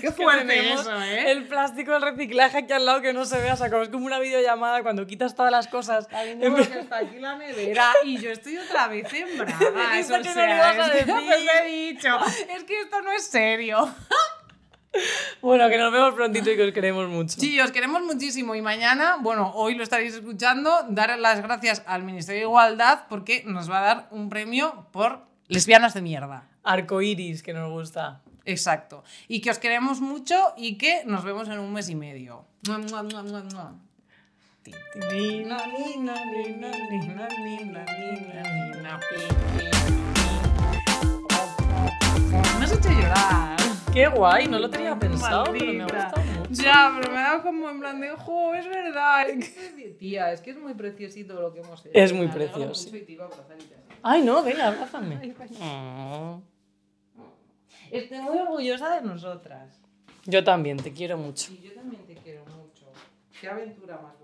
[0.00, 1.30] Qué fuerte eso, ¿eh?
[1.30, 3.90] El plástico del reciclaje aquí al lado que no se vea, o sea, como es
[3.90, 6.08] como una videollamada cuando quitas todas las cosas.
[6.10, 9.58] en que está aquí la nevera y yo estoy otra vez en bragas.
[9.92, 11.26] Dijiste o no sea, a es que- pues
[11.60, 12.18] he dicho.
[12.56, 13.88] Es que esto no es serio.
[15.42, 17.40] Bueno, que nos vemos prontito y que os queremos mucho.
[17.40, 22.02] Sí, os queremos muchísimo y mañana, bueno, hoy lo estaréis escuchando, dar las gracias al
[22.02, 26.48] Ministerio de Igualdad porque nos va a dar un premio por lesbianas de mierda.
[26.64, 28.22] Arcoiris, que nos gusta.
[28.44, 29.04] Exacto.
[29.28, 32.46] Y que os queremos mucho y que nos vemos en un mes y medio.
[42.58, 43.57] Me has hecho llorar.
[43.98, 46.62] Qué guay, no lo tenía pensado, pero me ha gustado mucho.
[46.62, 49.26] Ya, pero me ha dado como en plan de, jo, es verdad.
[49.98, 51.98] Tía, es que es muy preciosito lo que hemos hecho.
[51.98, 52.90] Es muy Me precioso.
[54.04, 55.34] Ay, no, venga, abrázame.
[55.60, 56.40] Oh.
[57.90, 59.80] Estoy muy orgullosa de nosotras.
[60.26, 61.50] Yo también, te quiero mucho.
[61.52, 62.92] Y yo también te quiero mucho.
[63.40, 64.14] Qué aventura más.